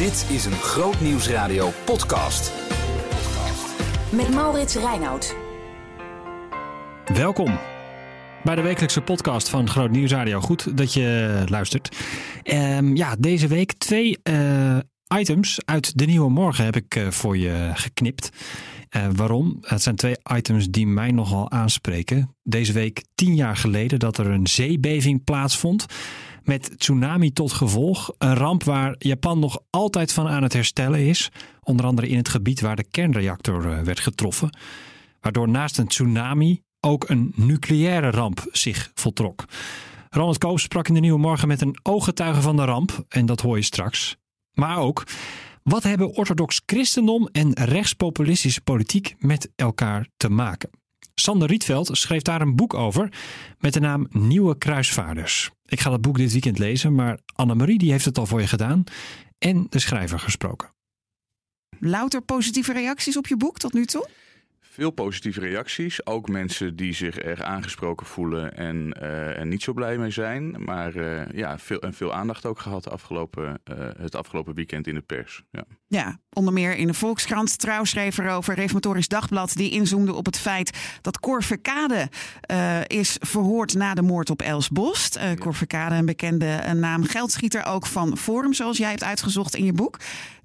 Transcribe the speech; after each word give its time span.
Dit 0.00 0.26
is 0.30 0.44
een 0.44 0.52
Groot 0.52 1.00
Nieuwsradio 1.00 1.70
podcast. 1.84 2.52
Met 4.12 4.34
Maurits 4.34 4.74
Reinoud. 4.74 5.36
Welkom 7.14 7.58
bij 8.44 8.54
de 8.54 8.62
wekelijkse 8.62 9.00
podcast 9.00 9.48
van 9.48 9.68
Groot 9.68 9.90
Nieuwsradio. 9.90 10.40
Goed 10.40 10.76
dat 10.76 10.92
je 10.92 11.42
luistert. 11.46 11.96
Ehm, 12.42 12.96
ja, 12.96 13.16
deze 13.18 13.46
week 13.46 13.72
twee 13.72 14.18
eh, 14.22 14.78
items 15.18 15.58
uit 15.64 15.98
de 15.98 16.04
Nieuwe 16.04 16.30
Morgen 16.30 16.64
heb 16.64 16.76
ik 16.76 16.94
eh, 16.94 17.10
voor 17.10 17.36
je 17.36 17.70
geknipt. 17.74 18.30
Eh, 18.88 19.06
waarom? 19.14 19.58
Het 19.60 19.82
zijn 19.82 19.96
twee 19.96 20.16
items 20.36 20.68
die 20.68 20.86
mij 20.86 21.10
nogal 21.10 21.50
aanspreken. 21.50 22.36
Deze 22.42 22.72
week 22.72 23.04
tien 23.14 23.34
jaar 23.34 23.56
geleden 23.56 23.98
dat 23.98 24.18
er 24.18 24.26
een 24.26 24.46
zeebeving 24.46 25.24
plaatsvond 25.24 25.86
met 26.50 26.78
tsunami 26.78 27.32
tot 27.32 27.52
gevolg. 27.52 28.12
Een 28.18 28.34
ramp 28.34 28.64
waar 28.64 28.94
Japan 28.98 29.38
nog 29.38 29.60
altijd 29.70 30.12
van 30.12 30.28
aan 30.28 30.42
het 30.42 30.52
herstellen 30.52 31.06
is. 31.06 31.30
Onder 31.62 31.86
andere 31.86 32.08
in 32.08 32.16
het 32.16 32.28
gebied 32.28 32.60
waar 32.60 32.76
de 32.76 32.88
kernreactor 32.90 33.72
eh, 33.72 33.82
werd 33.82 34.00
getroffen. 34.00 34.58
Waardoor 35.20 35.48
naast 35.48 35.78
een 35.78 35.86
tsunami 35.86 36.62
ook 36.80 37.08
een 37.08 37.32
nucleaire 37.36 38.10
ramp 38.10 38.46
zich 38.52 38.90
voltrok. 38.94 39.44
Ronald 40.08 40.38
Koop 40.38 40.58
sprak 40.58 40.88
in 40.88 40.94
de 40.94 41.00
Nieuwe 41.00 41.18
Morgen 41.18 41.48
met 41.48 41.60
een 41.60 41.78
ooggetuige 41.82 42.40
van 42.40 42.56
de 42.56 42.64
ramp. 42.64 43.04
En 43.08 43.26
dat 43.26 43.40
hoor 43.40 43.56
je 43.56 43.62
straks. 43.62 44.16
Maar 44.52 44.78
ook, 44.78 45.04
wat 45.62 45.82
hebben 45.82 46.16
orthodox 46.16 46.62
christendom 46.66 47.28
en 47.32 47.52
rechtspopulistische 47.52 48.60
politiek 48.60 49.14
met 49.18 49.50
elkaar 49.56 50.08
te 50.16 50.28
maken? 50.28 50.79
Sander 51.20 51.48
Rietveld 51.48 51.88
schreef 51.92 52.22
daar 52.22 52.40
een 52.40 52.56
boek 52.56 52.74
over 52.74 53.12
met 53.58 53.72
de 53.72 53.80
naam 53.80 54.06
Nieuwe 54.10 54.58
Kruisvaarders. 54.58 55.50
Ik 55.66 55.80
ga 55.80 55.90
dat 55.90 56.00
boek 56.00 56.16
dit 56.16 56.32
weekend 56.32 56.58
lezen, 56.58 56.94
maar 56.94 57.18
Annemarie 57.34 57.78
die 57.78 57.90
heeft 57.90 58.04
het 58.04 58.18
al 58.18 58.26
voor 58.26 58.40
je 58.40 58.46
gedaan 58.46 58.84
en 59.38 59.66
de 59.70 59.78
schrijver 59.78 60.18
gesproken. 60.18 60.72
Louter 61.78 62.22
positieve 62.22 62.72
reacties 62.72 63.16
op 63.16 63.26
je 63.26 63.36
boek 63.36 63.58
tot 63.58 63.72
nu 63.72 63.84
toe? 63.84 64.08
Veel 64.80 64.90
positieve 64.90 65.40
reacties. 65.40 66.06
Ook 66.06 66.28
mensen 66.28 66.76
die 66.76 66.92
zich 66.92 67.18
erg 67.18 67.40
aangesproken 67.40 68.06
voelen 68.06 68.56
en 68.56 68.96
uh, 69.02 69.38
er 69.38 69.46
niet 69.46 69.62
zo 69.62 69.72
blij 69.72 69.98
mee 69.98 70.10
zijn. 70.10 70.64
Maar 70.64 70.96
uh, 70.96 71.22
ja, 71.32 71.58
veel, 71.58 71.80
en 71.80 71.94
veel 71.94 72.14
aandacht 72.14 72.46
ook 72.46 72.58
gehad 72.58 72.90
afgelopen, 72.90 73.60
uh, 73.70 73.88
het 73.98 74.14
afgelopen 74.14 74.54
weekend 74.54 74.86
in 74.86 74.94
de 74.94 75.00
pers. 75.00 75.42
Ja. 75.50 75.64
ja, 75.86 76.18
onder 76.32 76.52
meer 76.52 76.76
in 76.76 76.86
de 76.86 76.94
Volkskrant. 76.94 77.58
Trouw 77.58 77.84
schreef 77.84 78.18
erover. 78.18 78.54
Reformatorisch 78.54 79.08
Dagblad 79.08 79.56
die 79.56 79.70
inzoomde 79.70 80.14
op 80.14 80.26
het 80.26 80.38
feit 80.38 80.98
dat 81.00 81.20
Cor 81.20 81.42
Verkade 81.42 82.08
is 82.86 83.16
verhoord 83.20 83.74
na 83.74 83.94
de 83.94 84.02
moord 84.02 84.30
op 84.30 84.42
Els 84.42 84.68
Bost. 84.68 85.18
Cor 85.38 85.54
Verkade, 85.54 85.94
een 85.94 86.06
bekende 86.06 86.74
naam. 86.74 87.04
Geldschieter 87.04 87.66
ook 87.66 87.86
van 87.86 88.16
Forum, 88.16 88.54
zoals 88.54 88.78
jij 88.78 88.90
hebt 88.90 89.04
uitgezocht 89.04 89.54
in 89.54 89.64
je 89.64 89.72
boek. 89.72 89.98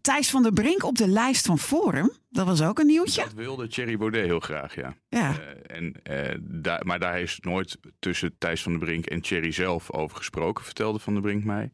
Thijs 0.05 0.29
van 0.29 0.43
der 0.43 0.53
Brink 0.53 0.83
op 0.83 0.97
de 0.97 1.07
lijst 1.07 1.45
van 1.45 1.59
Forum. 1.59 2.11
Dat 2.29 2.45
was 2.45 2.61
ook 2.61 2.79
een 2.79 2.85
nieuwtje. 2.85 3.21
Dat 3.21 3.33
wilde 3.33 3.67
Thierry 3.67 3.97
Baudet 3.97 4.25
heel 4.25 4.39
graag, 4.39 4.75
ja. 4.75 4.95
ja. 5.09 5.31
Uh, 5.31 5.77
en, 5.77 5.95
uh, 6.09 6.35
daar, 6.41 6.85
maar 6.85 6.99
daar 6.99 7.19
is 7.19 7.39
nooit 7.41 7.77
tussen 7.99 8.35
Thijs 8.37 8.63
van 8.63 8.71
der 8.71 8.81
Brink 8.81 9.05
en 9.05 9.21
Thierry 9.21 9.51
zelf 9.51 9.91
over 9.91 10.17
gesproken, 10.17 10.65
vertelde 10.65 10.99
Van 10.99 11.13
der 11.13 11.21
Brink 11.21 11.43
mij. 11.43 11.73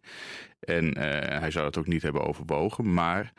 En 0.59 0.85
uh, 0.85 1.03
hij 1.39 1.51
zou 1.51 1.65
het 1.65 1.77
ook 1.77 1.87
niet 1.87 2.01
hebben 2.01 2.27
overwogen. 2.27 2.93
Maar 2.93 3.33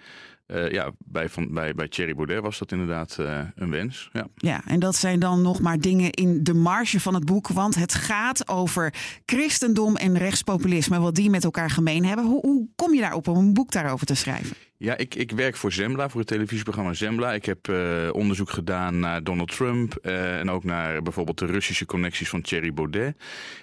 ja, 0.70 0.90
bij, 0.98 1.28
van, 1.28 1.52
bij, 1.52 1.74
bij 1.74 1.88
Thierry 1.88 2.14
Baudet 2.14 2.40
was 2.40 2.58
dat 2.58 2.72
inderdaad 2.72 3.16
een 3.54 3.70
wens. 3.70 4.08
Ja. 4.12 4.26
ja, 4.34 4.62
en 4.66 4.80
dat 4.80 4.96
zijn 4.96 5.20
dan 5.20 5.42
nog 5.42 5.60
maar 5.60 5.78
dingen 5.78 6.10
in 6.10 6.44
de 6.44 6.54
marge 6.54 7.00
van 7.00 7.14
het 7.14 7.24
boek. 7.24 7.48
Want 7.48 7.74
het 7.74 7.94
gaat 7.94 8.48
over 8.48 8.94
christendom 9.26 9.96
en 9.96 10.18
rechtspopulisme, 10.18 10.98
wat 10.98 11.14
die 11.14 11.30
met 11.30 11.44
elkaar 11.44 11.70
gemeen 11.70 12.04
hebben. 12.04 12.24
Hoe, 12.24 12.40
hoe 12.40 12.68
kom 12.74 12.94
je 12.94 13.00
daarop 13.00 13.28
om 13.28 13.36
een 13.36 13.54
boek 13.54 13.70
daarover 13.70 14.06
te 14.06 14.14
schrijven? 14.14 14.56
Ja, 14.82 14.96
ik, 14.96 15.14
ik 15.14 15.30
werk 15.30 15.56
voor 15.56 15.72
Zembla, 15.72 16.08
voor 16.08 16.20
het 16.20 16.28
televisieprogramma 16.28 16.92
Zembla. 16.92 17.32
Ik 17.32 17.44
heb 17.44 17.68
uh, 17.68 18.08
onderzoek 18.12 18.50
gedaan 18.50 18.98
naar 18.98 19.24
Donald 19.24 19.56
Trump 19.56 19.98
uh, 20.02 20.38
en 20.38 20.50
ook 20.50 20.64
naar 20.64 21.02
bijvoorbeeld 21.02 21.38
de 21.38 21.46
Russische 21.46 21.86
connecties 21.86 22.28
van 22.28 22.40
Thierry 22.40 22.72
Baudet. 22.72 23.16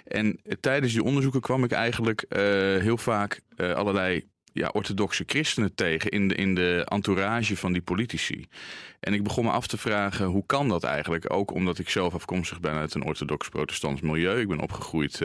En 0.04 0.26
uh, 0.26 0.52
tijdens 0.60 0.92
die 0.92 1.02
onderzoeken 1.02 1.40
kwam 1.40 1.64
ik 1.64 1.72
eigenlijk 1.72 2.24
heel 2.82 2.98
vaak 2.98 3.40
allerlei 3.56 4.24
ja, 4.52 4.68
orthodoxe 4.72 5.24
christenen 5.26 5.74
tegen 5.74 6.10
in 6.10 6.28
de, 6.28 6.34
in 6.34 6.54
de 6.54 6.84
entourage 6.88 7.56
van 7.56 7.72
die 7.72 7.82
politici. 7.82 8.46
En 9.00 9.14
ik 9.14 9.22
begon 9.22 9.44
me 9.44 9.50
af 9.50 9.66
te 9.66 9.78
vragen, 9.78 10.26
hoe 10.26 10.46
kan 10.46 10.68
dat 10.68 10.84
eigenlijk? 10.84 11.32
Ook 11.32 11.52
omdat 11.52 11.78
ik 11.78 11.88
zelf 11.88 12.14
afkomstig 12.14 12.60
ben 12.60 12.74
uit 12.74 12.94
een 12.94 13.04
orthodox-protestants 13.04 14.00
milieu. 14.00 14.40
Ik 14.40 14.48
ben 14.48 14.60
opgegroeid 14.60 15.20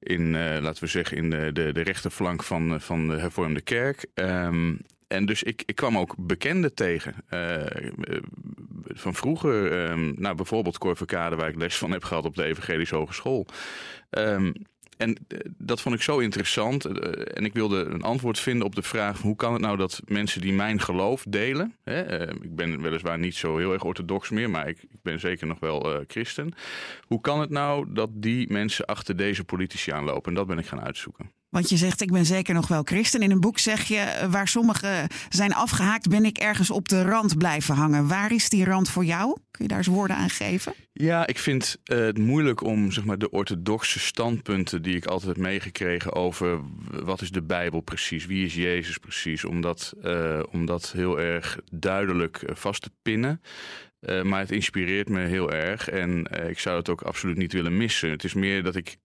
in, 0.00 0.30
laten 0.60 0.82
we 0.82 0.90
zeggen, 0.90 1.16
in 1.16 1.30
de, 1.30 1.50
de, 1.52 1.72
de 1.72 1.82
rechterflank 1.82 2.42
van, 2.42 2.80
van 2.80 3.08
de 3.08 3.16
hervormde 3.16 3.60
kerk. 3.60 4.06
Um, 4.14 4.80
en 5.06 5.26
dus 5.26 5.42
ik, 5.42 5.62
ik 5.66 5.74
kwam 5.74 5.98
ook 5.98 6.14
bekenden 6.18 6.74
tegen. 6.74 7.14
Uh, 7.30 7.64
van 8.84 9.14
vroeger, 9.14 9.88
um, 9.90 10.14
nou 10.18 10.34
bijvoorbeeld 10.34 10.78
Cor 10.78 10.96
Verkade, 10.96 11.36
waar 11.36 11.48
ik 11.48 11.56
les 11.56 11.76
van 11.76 11.90
heb 11.90 12.04
gehad 12.04 12.24
op 12.24 12.34
de 12.34 12.44
Evangelische 12.44 12.96
Hogeschool. 12.96 13.46
Um, 14.10 14.52
en 14.96 15.16
dat 15.58 15.80
vond 15.80 15.94
ik 15.94 16.02
zo 16.02 16.18
interessant. 16.18 16.84
En 16.84 17.44
ik 17.44 17.52
wilde 17.52 17.84
een 17.84 18.02
antwoord 18.02 18.38
vinden 18.38 18.66
op 18.66 18.74
de 18.74 18.82
vraag: 18.82 19.20
hoe 19.20 19.36
kan 19.36 19.52
het 19.52 19.62
nou 19.62 19.76
dat 19.76 20.00
mensen 20.04 20.40
die 20.40 20.52
mijn 20.52 20.80
geloof 20.80 21.24
delen. 21.28 21.74
Hè, 21.84 22.30
ik 22.30 22.56
ben 22.56 22.82
weliswaar 22.82 23.18
niet 23.18 23.34
zo 23.34 23.56
heel 23.58 23.72
erg 23.72 23.84
orthodox 23.84 24.30
meer, 24.30 24.50
maar 24.50 24.68
ik, 24.68 24.82
ik 24.82 25.02
ben 25.02 25.20
zeker 25.20 25.46
nog 25.46 25.58
wel 25.60 26.04
christen. 26.06 26.54
Hoe 27.06 27.20
kan 27.20 27.40
het 27.40 27.50
nou 27.50 27.86
dat 27.88 28.10
die 28.12 28.52
mensen 28.52 28.84
achter 28.84 29.16
deze 29.16 29.44
politici 29.44 29.90
aanlopen? 29.90 30.28
En 30.28 30.34
dat 30.34 30.46
ben 30.46 30.58
ik 30.58 30.66
gaan 30.66 30.80
uitzoeken. 30.80 31.30
Want 31.56 31.68
je 31.68 31.76
zegt, 31.76 32.00
ik 32.00 32.12
ben 32.12 32.26
zeker 32.26 32.54
nog 32.54 32.68
wel 32.68 32.82
christen. 32.82 33.20
In 33.20 33.30
een 33.30 33.40
boek 33.40 33.58
zeg 33.58 33.82
je, 33.82 34.26
waar 34.30 34.48
sommigen 34.48 35.08
zijn 35.28 35.54
afgehaakt, 35.54 36.08
ben 36.08 36.24
ik 36.24 36.38
ergens 36.38 36.70
op 36.70 36.88
de 36.88 37.02
rand 37.02 37.38
blijven 37.38 37.74
hangen. 37.74 38.08
Waar 38.08 38.32
is 38.32 38.48
die 38.48 38.64
rand 38.64 38.90
voor 38.90 39.04
jou? 39.04 39.36
Kun 39.50 39.64
je 39.64 39.68
daar 39.68 39.78
eens 39.78 39.86
woorden 39.86 40.16
aan 40.16 40.30
geven? 40.30 40.74
Ja, 40.92 41.26
ik 41.26 41.38
vind 41.38 41.76
uh, 41.84 41.98
het 41.98 42.18
moeilijk 42.18 42.62
om 42.62 42.92
zeg 42.92 43.04
maar, 43.04 43.18
de 43.18 43.30
orthodoxe 43.30 43.98
standpunten 43.98 44.82
die 44.82 44.96
ik 44.96 45.06
altijd 45.06 45.36
heb 45.36 45.44
meegekregen 45.44 46.12
over 46.12 46.60
wat 46.90 47.20
is 47.20 47.30
de 47.30 47.42
Bijbel 47.42 47.80
precies, 47.80 48.26
wie 48.26 48.44
is 48.44 48.54
Jezus 48.54 48.98
precies, 48.98 49.44
om 49.44 49.60
dat, 49.60 49.94
uh, 50.02 50.42
om 50.50 50.66
dat 50.66 50.92
heel 50.92 51.20
erg 51.20 51.58
duidelijk 51.72 52.42
vast 52.52 52.82
te 52.82 52.90
pinnen. 53.02 53.40
Maar 54.22 54.40
het 54.40 54.50
inspireert 54.50 55.08
me 55.08 55.20
heel 55.20 55.52
erg 55.52 55.88
en 55.88 56.26
ik 56.48 56.58
zou 56.58 56.76
het 56.76 56.88
ook 56.88 57.02
absoluut 57.02 57.36
niet 57.36 57.52
willen 57.52 57.76
missen. 57.76 58.10
Het 58.10 58.24
is 58.24 58.34
meer 58.34 58.62
dat 58.62 58.76
ik 58.76 58.96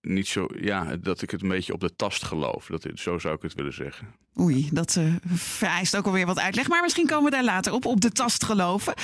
niet 0.00 0.28
zo, 0.28 0.46
ja, 0.60 0.96
dat 0.96 1.22
ik 1.22 1.30
het 1.30 1.42
een 1.42 1.48
beetje 1.48 1.72
op 1.72 1.80
de 1.80 1.96
tast 1.96 2.24
geloof. 2.24 2.66
Dat, 2.66 2.86
zo 2.94 3.18
zou 3.18 3.34
ik 3.34 3.42
het 3.42 3.54
willen 3.54 3.74
zeggen. 3.74 4.14
Oei, 4.40 4.68
dat 4.72 4.96
uh, 4.98 5.14
vereist 5.32 5.96
ook 5.96 6.06
alweer 6.06 6.26
wat 6.26 6.38
uitleg. 6.38 6.68
Maar 6.68 6.82
misschien 6.82 7.06
komen 7.06 7.24
we 7.24 7.30
daar 7.30 7.44
later 7.44 7.72
op, 7.72 7.84
op 7.84 8.00
de 8.00 8.10
tast 8.10 8.44
geloven. 8.44 8.94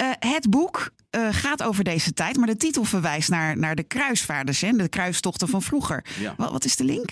Uh, 0.00 0.10
het 0.18 0.50
boek 0.50 0.90
uh, 1.10 1.28
gaat 1.30 1.62
over 1.62 1.84
deze 1.84 2.12
tijd, 2.12 2.36
maar 2.36 2.46
de 2.46 2.56
titel 2.56 2.84
verwijst 2.84 3.28
naar, 3.28 3.58
naar 3.58 3.74
de 3.74 3.82
kruisvaarders 3.82 4.62
en 4.62 4.76
de 4.76 4.88
kruistochten 4.88 5.48
van 5.48 5.62
vroeger. 5.62 6.04
Ja. 6.20 6.34
Wat, 6.36 6.50
wat 6.50 6.64
is 6.64 6.76
de 6.76 6.84
link? 6.84 7.10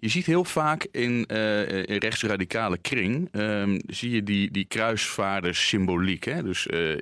Je 0.00 0.08
ziet 0.08 0.26
heel 0.26 0.44
vaak 0.44 0.86
in, 0.92 1.24
uh, 1.32 1.68
in 1.68 1.96
rechtsradicale 1.96 2.78
kring, 2.78 3.28
um, 3.32 3.80
zie 3.86 4.10
je 4.10 4.22
die, 4.22 4.50
die 4.50 4.64
kruisvaarders 4.64 5.68
symboliek. 5.68 6.24
Hè? 6.24 6.42
Dus 6.42 6.66
uh, 6.66 6.94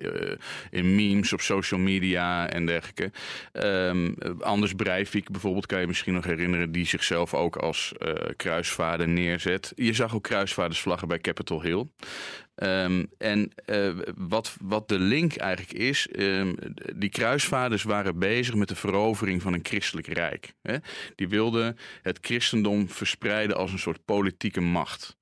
in 0.71 0.95
memes 0.95 1.33
op 1.33 1.41
social 1.41 1.81
media 1.81 2.51
en 2.51 2.67
dergelijke. 2.67 3.11
Um, 3.53 4.15
Anders 4.41 4.73
Breivik 4.73 5.31
bijvoorbeeld 5.31 5.67
kan 5.67 5.81
je 5.81 5.87
misschien 5.87 6.15
nog 6.15 6.25
herinneren, 6.25 6.73
die 6.73 6.87
zichzelf 6.87 7.35
ook 7.35 7.57
als 7.57 7.93
kruisvaarder 8.37 9.09
neerzet. 9.09 9.73
Je 9.77 9.93
zag 9.93 10.15
ook 10.15 10.23
kruisvaardersvlaggen 10.23 11.09
bij 11.09 11.19
Capitol 11.19 11.63
Hill. 11.63 11.87
Um, 12.63 13.07
en 13.19 13.53
uh, 13.67 13.99
wat, 14.17 14.57
wat 14.61 14.89
de 14.89 14.99
link 14.99 15.37
eigenlijk 15.37 15.73
is, 15.73 16.09
um, 16.19 16.55
die 16.95 17.09
kruisvaarders 17.09 17.83
waren 17.83 18.19
bezig 18.19 18.55
met 18.55 18.69
de 18.69 18.75
verovering 18.75 19.43
van 19.43 19.53
een 19.53 19.61
christelijk 19.63 20.07
rijk. 20.07 20.53
Hè? 20.63 20.77
Die 21.15 21.29
wilden 21.29 21.77
het 22.03 22.19
christendom 22.21 22.89
verspreiden 22.89 23.57
als 23.57 23.73
een 23.73 23.79
soort 23.79 24.05
politieke 24.05 24.61
macht. 24.61 25.17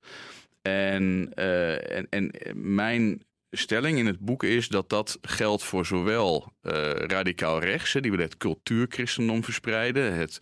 En, 0.61 1.31
uh, 1.35 1.91
en, 1.91 2.07
en 2.09 2.31
mijn 2.53 3.21
stelling 3.51 3.97
in 3.97 4.05
het 4.05 4.19
boek 4.19 4.43
is 4.43 4.67
dat 4.67 4.89
dat 4.89 5.17
geldt 5.21 5.63
voor 5.63 5.85
zowel 5.85 6.53
uh, 6.61 6.91
radicaal 6.91 7.59
rechts, 7.59 7.93
die 7.93 8.11
willen 8.11 8.25
het 8.25 8.37
cultuurchristendom 8.37 9.43
verspreiden, 9.43 10.13
het, 10.13 10.37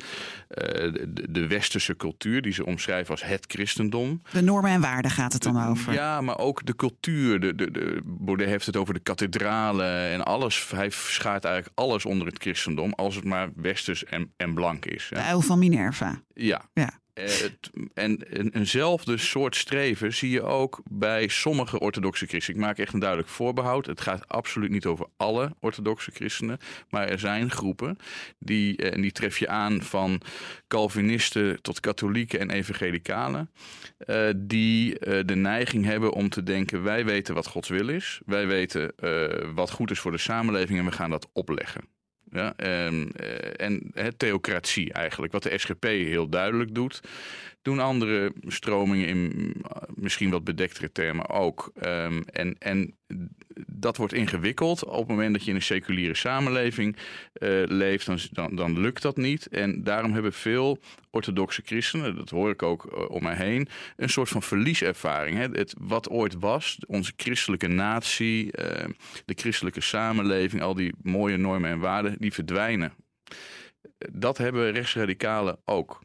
uh, 0.50 0.63
de, 1.10 1.31
de, 1.31 1.48
westerse 1.48 1.96
cultuur, 1.96 2.42
die 2.42 2.54
ze 2.54 2.66
omschrijven 2.66 3.12
als 3.12 3.24
het 3.24 3.46
christendom. 3.48 4.22
De 4.31 4.42
normen 4.42 4.72
en 4.72 4.81
waarden 4.81 5.12
gaat 5.12 5.34
het 5.34 5.44
dan 5.44 5.68
over? 5.68 5.94
Ja, 5.94 6.22
maar 6.22 6.38
ook 6.38 6.66
de 6.66 6.75
cultuur. 6.75 7.40
De, 7.40 7.56
de, 7.56 7.72
de, 7.72 8.02
Baudet 8.04 8.48
heeft 8.48 8.66
het 8.66 8.78
over 8.78 8.94
de 8.94 9.00
kathedralen 9.00 10.10
en 10.12 10.25
alles. 10.25 10.69
Hij 10.69 10.90
schaart 10.90 11.44
eigenlijk 11.46 11.80
alles 11.80 12.06
onder 12.06 12.28
het 12.28 12.42
christendom, 12.42 12.94
als 12.94 13.16
het 13.16 13.24
maar 13.24 13.50
westers 13.56 14.04
en, 14.04 14.34
en 14.38 14.54
blank 14.54 14.86
is. 14.86 15.07
De 15.10 15.16
uil 15.16 15.42
van 15.42 15.60
Minerva. 15.60 16.22
Ja. 16.34 16.69
ja. 16.74 17.00
Eh, 17.15 17.44
en 17.94 18.39
een, 18.39 18.50
eenzelfde 18.53 19.17
soort 19.17 19.56
streven 19.56 20.13
zie 20.13 20.29
je 20.29 20.41
ook 20.41 20.81
bij 20.89 21.27
sommige 21.27 21.79
orthodoxe 21.79 22.25
christenen. 22.25 22.59
Ik 22.59 22.65
maak 22.65 22.77
echt 22.77 22.94
een 22.94 23.00
duidelijk 23.00 23.29
voorbehoud. 23.29 23.85
Het 23.85 24.01
gaat 24.01 24.27
absoluut 24.27 24.69
niet 24.69 24.85
over 24.85 25.06
alle 25.17 25.56
orthodoxe 25.59 26.12
christenen. 26.12 26.57
Maar 26.89 27.07
er 27.07 27.19
zijn 27.19 27.51
groepen, 27.51 27.97
die, 28.39 28.77
eh, 28.77 28.94
en 28.94 29.01
die 29.01 29.12
tref 29.12 29.38
je 29.38 29.47
aan 29.47 29.81
van 29.81 30.21
Calvinisten 30.67 31.62
tot 31.62 31.79
katholieken 31.79 32.39
en 32.39 32.50
evangelicalen. 32.50 33.50
eh, 33.97 34.29
die 34.35 35.00
de 35.25 35.35
neiging 35.35 35.85
hebben 35.85 36.13
om 36.13 36.29
te 36.29 36.44
denken: 36.44 36.83
wij 36.83 37.06
weten 37.06 37.33
wat 37.33 37.47
Gods 37.47 37.69
wil 37.69 37.89
is. 37.89 38.21
Wij 38.25 38.47
weten 38.47 38.94
wat 39.53 39.71
goed 39.71 39.91
is 39.91 40.00
voor 40.00 40.11
de 40.11 40.18
samenleving 40.18 40.79
en 40.79 40.85
we 40.85 40.91
gaan 40.91 41.09
dat 41.09 41.29
opleggen. 41.33 41.94
Ja, 42.35 42.53
en, 42.55 43.11
eh, 43.15 43.65
en 43.65 43.91
het 43.93 44.19
theocratie 44.19 44.93
eigenlijk, 44.93 45.33
wat 45.33 45.43
de 45.43 45.57
SGP 45.57 45.83
heel 45.83 46.29
duidelijk 46.29 46.75
doet, 46.75 47.01
doen 47.65 47.79
andere 47.79 48.33
stromingen 48.47 49.07
in 49.07 49.31
mm, 49.35 49.53
misschien 49.95 50.29
wat 50.29 50.44
bedektere 50.44 50.91
termen 50.91 51.29
ook. 51.29 51.71
Ehm, 51.75 52.21
en, 52.25 52.56
en 52.59 52.95
dat 53.67 53.97
wordt 53.97 54.13
ingewikkeld. 54.13 54.83
Op 54.83 54.97
het 54.97 55.07
moment 55.07 55.33
dat 55.33 55.44
je 55.44 55.50
in 55.50 55.56
een 55.56 55.62
seculiere 55.62 56.15
samenleving 56.15 56.95
eh, 57.33 57.50
leeft, 57.65 58.35
dan, 58.35 58.56
dan, 58.56 58.79
lukt 58.79 59.01
dat 59.01 59.17
niet. 59.17 59.47
En 59.47 59.83
daarom 59.83 60.13
hebben 60.13 60.33
veel 60.33 60.79
orthodoxe 61.12 61.62
christenen, 61.65 62.15
dat 62.15 62.29
hoor 62.29 62.50
ik 62.50 62.63
ook 62.63 62.85
eh, 62.85 63.09
om 63.09 63.23
mij 63.23 63.35
heen, 63.35 63.68
een 63.95 64.09
soort 64.09 64.29
van 64.29 64.44
verlieservaring. 64.44 65.38
Hè? 65.38 65.47
Het, 65.47 65.75
wat 65.79 66.09
ooit 66.09 66.39
was, 66.39 66.77
onze 66.88 67.13
christelijke 67.15 67.68
natie, 67.68 68.51
eh, 68.51 68.89
de 69.25 69.33
christelijke 69.35 69.81
samenleving, 69.81 70.61
al 70.61 70.73
die 70.73 70.94
mooie 71.01 71.38
normen 71.38 71.69
en 71.69 71.79
waarden, 71.79 72.15
die 72.19 72.33
verdwijnen. 72.33 72.94
Dat 74.11 74.38
hebben 74.38 74.71
rechtsradicalen 74.71 75.57
ook. 75.65 76.05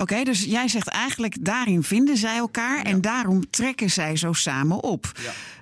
Oké, 0.00 0.22
dus 0.22 0.44
jij 0.44 0.68
zegt 0.68 0.88
eigenlijk 0.88 1.44
daarin 1.44 1.82
vinden 1.82 2.16
zij 2.16 2.36
elkaar 2.36 2.82
en 2.82 3.00
daarom 3.00 3.50
trekken 3.50 3.90
zij 3.90 4.16
zo 4.16 4.32
samen 4.32 4.82
op. 4.82 5.12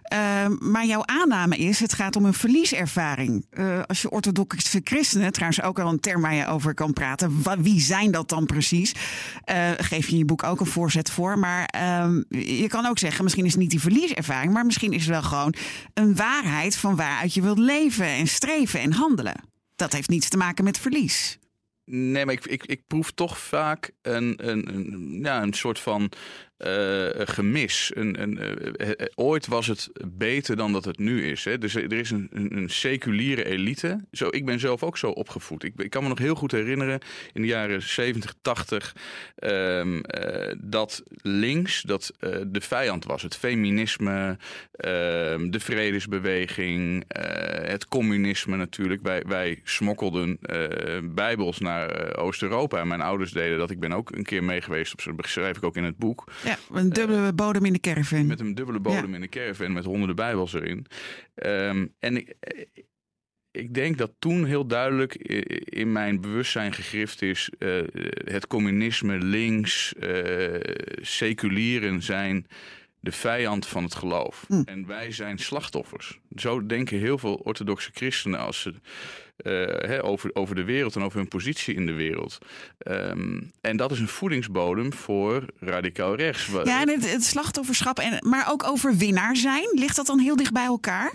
Ehm, 0.02 0.56
maar 0.60 0.86
jouw 0.86 1.04
aanname 1.04 1.56
is, 1.56 1.80
het 1.80 1.92
gaat 1.92 2.16
om 2.16 2.24
een 2.24 2.34
verlieservaring. 2.34 3.46
Eh, 3.50 3.80
als 3.86 4.02
je 4.02 4.10
orthodoxe 4.10 4.80
christenen, 4.84 5.32
trouwens 5.32 5.62
ook 5.62 5.78
al 5.78 5.88
een 5.88 6.00
term 6.00 6.20
waar 6.20 6.34
je 6.34 6.46
over 6.46 6.74
kan 6.74 6.92
praten, 6.92 7.42
wie 7.58 7.80
zijn 7.80 8.10
dat 8.10 8.28
dan 8.28 8.46
precies? 8.46 8.94
Eh, 9.44 9.70
geef 9.76 10.06
je 10.06 10.12
in 10.12 10.18
je 10.18 10.24
boek 10.24 10.42
ook 10.42 10.60
een 10.60 10.66
voorzet 10.66 11.10
voor. 11.10 11.38
Maar 11.38 11.64
ehm, 11.64 12.22
je 12.28 12.66
kan 12.68 12.86
ook 12.86 12.98
zeggen, 12.98 13.24
misschien 13.24 13.44
is 13.44 13.52
het 13.52 13.60
niet 13.60 13.70
die 13.70 13.80
verlieservaring, 13.80 14.52
maar 14.52 14.66
misschien 14.66 14.92
is 14.92 15.00
het 15.00 15.10
wel 15.10 15.22
gewoon 15.22 15.54
een 15.94 16.16
waarheid 16.16 16.76
van 16.76 16.96
waaruit 16.96 17.34
je 17.34 17.42
wilt 17.42 17.58
leven 17.58 18.06
en 18.06 18.26
streven 18.26 18.80
en 18.80 18.92
handelen. 18.92 19.40
Dat 19.76 19.92
heeft 19.92 20.08
niets 20.08 20.28
te 20.28 20.36
maken 20.36 20.64
met 20.64 20.78
verlies. 20.78 21.38
Nee, 21.90 22.24
maar 22.24 22.34
ik, 22.34 22.46
ik, 22.46 22.66
ik 22.66 22.86
proef 22.86 23.10
toch 23.10 23.38
vaak 23.38 23.90
een, 24.02 24.48
een, 24.48 24.74
een, 24.74 25.18
ja, 25.22 25.42
een 25.42 25.52
soort 25.52 25.78
van 25.78 26.10
eh, 26.58 27.26
gemis. 27.26 27.90
Een, 27.94 28.22
een, 28.22 28.38
eh, 28.38 28.90
eh, 28.90 29.06
ooit 29.14 29.46
was 29.46 29.66
het 29.66 29.90
beter 30.06 30.56
dan 30.56 30.72
dat 30.72 30.84
het 30.84 30.98
nu 30.98 31.30
is. 31.30 31.44
Hè? 31.44 31.58
Dus 31.58 31.74
er 31.74 31.92
is 31.92 32.10
een, 32.10 32.28
een, 32.32 32.56
een 32.56 32.70
seculiere 32.70 33.44
elite. 33.44 34.04
Zo, 34.12 34.28
ik 34.30 34.44
ben 34.44 34.60
zelf 34.60 34.82
ook 34.82 34.98
zo 34.98 35.10
opgevoed. 35.10 35.64
Ik, 35.64 35.72
ik 35.76 35.90
kan 35.90 36.02
me 36.02 36.08
nog 36.08 36.18
heel 36.18 36.34
goed 36.34 36.52
herinneren 36.52 37.00
in 37.32 37.42
de 37.42 37.48
jaren 37.48 37.82
70, 37.82 38.34
80... 38.42 38.94
ehm, 39.34 40.00
eh, 40.00 40.54
dat 40.58 41.02
links 41.22 41.82
dat, 41.82 42.12
eh, 42.18 42.30
de 42.46 42.60
vijand 42.60 43.04
was. 43.04 43.22
Het 43.22 43.36
feminisme, 43.36 44.36
ehm, 44.72 45.50
de 45.50 45.60
vredesbeweging, 45.60 47.04
eh, 47.08 47.68
het 47.68 47.88
communisme 47.88 48.56
natuurlijk. 48.56 49.02
Wij, 49.02 49.22
wij 49.26 49.60
smokkelden 49.64 50.38
eh, 50.40 50.98
bijbels 51.02 51.58
naar 51.58 51.90
eh, 51.90 52.24
Oost-Europa. 52.24 52.84
Mijn 52.84 53.00
ouders 53.00 53.32
deden 53.32 53.58
dat. 53.58 53.70
Ik 53.70 53.80
ben 53.80 53.92
ook 53.92 54.10
een 54.10 54.24
keer 54.24 54.44
mee 54.44 54.60
geweest. 54.60 54.92
Op, 54.92 55.04
dat 55.04 55.16
beschrijf 55.16 55.56
ik 55.56 55.64
ook 55.64 55.76
in 55.76 55.84
het 55.84 55.96
boek. 55.98 56.24
Ja, 56.48 56.58
een 56.72 56.88
dubbele 56.88 57.32
bodem 57.32 57.64
in 57.64 57.72
de 57.72 57.80
caravan. 57.80 58.26
Met 58.26 58.40
een 58.40 58.54
dubbele 58.54 58.80
bodem 58.80 59.14
in 59.14 59.20
de 59.20 59.28
caravan 59.28 59.72
met 59.72 59.84
honderden 59.84 60.16
bijbels 60.16 60.52
erin. 60.52 60.86
Ehm, 61.34 61.86
en 61.98 62.16
ik, 62.16 62.34
eh, 62.40 62.64
ik 63.50 63.74
denk 63.74 63.98
dat 63.98 64.12
toen 64.18 64.44
heel 64.44 64.66
duidelijk 64.66 65.14
in 65.64 65.92
mijn 65.92 66.20
bewustzijn 66.20 66.72
gegrift 66.72 67.22
is... 67.22 67.50
eh, 67.58 67.82
het 68.24 68.46
communisme, 68.46 69.18
links, 69.18 69.94
eh, 69.94 70.60
seculieren 71.00 72.02
zijn 72.02 72.46
de 73.00 73.12
vijand 73.12 73.66
van 73.66 73.82
het 73.82 73.94
geloof. 73.94 74.44
Hm. 74.48 74.62
En 74.64 74.86
wij 74.86 75.12
zijn 75.12 75.38
slachtoffers. 75.38 76.18
Zo 76.36 76.66
denken 76.66 76.98
heel 76.98 77.18
veel 77.18 77.34
orthodoxe 77.34 77.90
christenen 77.94 78.40
als 78.40 78.60
ze... 78.60 78.74
eh, 79.36 79.52
hè, 79.88 80.04
over, 80.04 80.30
over 80.32 80.54
de 80.54 80.64
wereld 80.64 80.96
en 80.96 81.02
over 81.02 81.18
hun 81.18 81.28
positie 81.28 81.74
in 81.74 81.86
de 81.86 81.92
wereld. 81.92 82.38
Ehm, 82.78 83.40
en 83.60 83.76
dat 83.76 83.90
is 83.92 83.98
een 83.98 84.08
voedingsbodem 84.08 84.92
voor 84.92 85.44
radicaal 85.58 86.14
rechts. 86.14 86.46
Ja, 86.64 86.80
en 86.80 86.88
het, 86.88 87.12
het 87.12 87.24
slachtofferschap, 87.24 87.98
en, 87.98 88.28
maar 88.28 88.50
ook 88.50 88.64
overwinnaar 88.64 89.36
zijn. 89.36 89.68
Ligt 89.72 89.96
dat 89.96 90.06
dan 90.06 90.18
heel 90.18 90.36
dicht 90.36 90.52
bij 90.52 90.64
elkaar? 90.64 91.12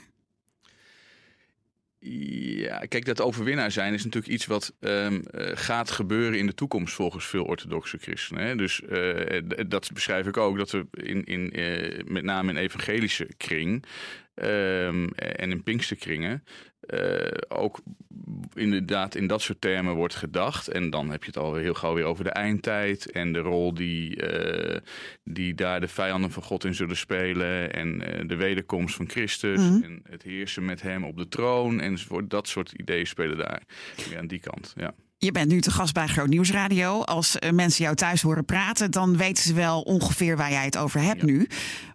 Ja, 2.63 2.79
kijk, 2.79 3.05
dat 3.05 3.21
overwinnaar 3.21 3.71
zijn 3.71 3.93
is 3.93 4.03
natuurlijk 4.03 4.33
iets 4.33 4.45
wat 4.45 4.73
ehm, 4.79 5.21
eh, 5.21 5.51
gaat 5.53 5.91
gebeuren 5.91 6.39
in 6.39 6.45
de 6.45 6.53
toekomst 6.53 6.93
volgens 6.93 7.25
veel 7.25 7.43
orthodoxe 7.43 7.97
christenen. 7.97 8.45
Hè? 8.45 8.55
Dus 8.55 8.81
eh, 8.81 9.41
dat 9.67 9.89
beschrijf 9.93 10.27
ik 10.27 10.37
ook, 10.37 10.57
dat 10.57 10.71
we 10.71 10.85
in, 10.91 11.23
in, 11.23 11.51
eh, 11.51 12.03
met 12.05 12.23
name 12.23 12.51
in 12.51 12.57
evangelische 12.57 13.27
kring 13.37 13.85
ehm, 14.33 15.07
en 15.15 15.51
in 15.51 15.63
pinksterkringen 15.63 16.43
eh, 16.79 17.27
ook 17.47 17.79
inderdaad 18.53 19.15
in 19.15 19.27
dat 19.27 19.41
soort 19.41 19.61
termen 19.61 19.93
wordt 19.93 20.15
gedacht. 20.15 20.67
En 20.67 20.89
dan 20.89 21.09
heb 21.09 21.21
je 21.21 21.27
het 21.27 21.37
alweer 21.37 21.61
heel 21.61 21.73
gauw 21.73 21.93
weer 21.93 22.03
over 22.03 22.23
de 22.23 22.29
eindtijd 22.29 23.11
en 23.11 23.33
de 23.33 23.39
rol 23.39 23.73
die, 23.73 24.15
eh, 24.15 24.79
die 25.23 25.53
daar 25.53 25.79
de 25.79 25.87
vijanden 25.87 26.31
van 26.31 26.43
God 26.43 26.63
in 26.63 26.73
zullen 26.75 26.97
spelen 26.97 27.73
en 27.73 28.01
eh, 28.01 28.27
de 28.27 28.35
wederkomst 28.35 28.95
van 28.95 29.09
Christus 29.09 29.59
Mhm. 29.61 29.83
en 29.83 29.99
het 30.09 30.23
heersen 30.23 30.65
met 30.65 30.81
hem 30.81 31.03
op 31.03 31.17
de 31.17 31.27
troon 31.27 31.79
enzovoort. 31.79 32.29
Dat 32.29 32.47
soort 32.47 32.71
ideeën 32.71 33.07
spelen 33.07 33.37
daar 33.37 33.61
weer 34.09 34.17
aan 34.17 34.27
die 34.27 34.39
kant. 34.39 34.73
Ja. 34.75 34.93
Je 35.23 35.31
bent 35.31 35.49
nu 35.51 35.61
te 35.61 35.71
gast 35.71 35.93
bij 35.93 36.07
Groot 36.07 36.27
Nieuwsradio. 36.27 37.01
Als 37.01 37.39
eh, 37.39 37.51
mensen 37.51 37.83
jou 37.83 37.95
thuis 37.95 38.21
horen 38.21 38.45
praten, 38.45 38.91
dan 38.91 39.17
weten 39.17 39.43
ze 39.43 39.53
wel 39.53 39.81
ongeveer 39.81 40.37
waar 40.37 40.51
jij 40.51 40.65
het 40.65 40.77
over 40.77 41.01
hebt 41.01 41.19
Ja. 41.19 41.25
nu. 41.25 41.47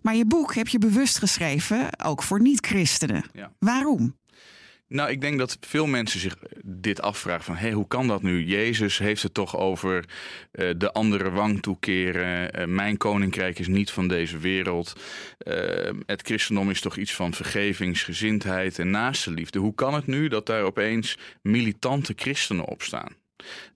Maar 0.03 0.15
je 0.15 0.25
boek 0.27 0.55
heb 0.55 0.69
je 0.69 0.79
bewust 0.79 1.19
geschreven, 1.19 1.89
ook 2.05 2.23
voor 2.23 2.41
niet-christenen. 2.41 3.25
Ja. 3.33 3.51
Waarom? 3.59 4.17
Nou, 4.89 5.11
ik 5.11 5.21
denk 5.21 5.39
dat 5.39 5.57
veel 5.61 5.87
mensen 5.87 6.21
zich 6.21 6.37
dit 6.65 7.01
afvragen 7.01 7.45
van... 7.45 7.57
Hé, 7.57 7.71
hoe 7.71 7.87
kan 7.89 8.07
dat 8.09 8.23
nu? 8.23 8.45
Jezus 8.45 8.99
heeft 8.99 9.23
het 9.23 9.35
toch 9.35 9.57
over 9.57 10.05
eh, 10.51 10.71
de 10.77 10.93
andere 10.93 11.31
wang 11.31 11.63
toekeren. 11.63 12.53
Eh, 12.53 12.67
mijn 12.67 12.97
koninkrijk 12.97 13.59
is 13.59 13.69
niet 13.69 13.91
van 13.91 14.09
deze 14.09 14.39
wereld. 14.39 14.93
Eh, 15.39 15.91
het 16.07 16.23
christendom 16.23 16.71
is 16.71 16.81
toch 16.81 16.97
iets 16.97 17.15
van 17.15 17.35
vergevingsgezindheid 17.35 18.79
en 18.79 18.91
naastenliefde. 18.91 19.59
Hoe 19.59 19.75
kan 19.75 19.95
het 19.95 20.07
nu 20.07 20.29
dat 20.29 20.47
daar 20.47 20.63
opeens 20.63 21.19
militante 21.43 22.13
christenen 22.17 22.65
op 22.65 22.83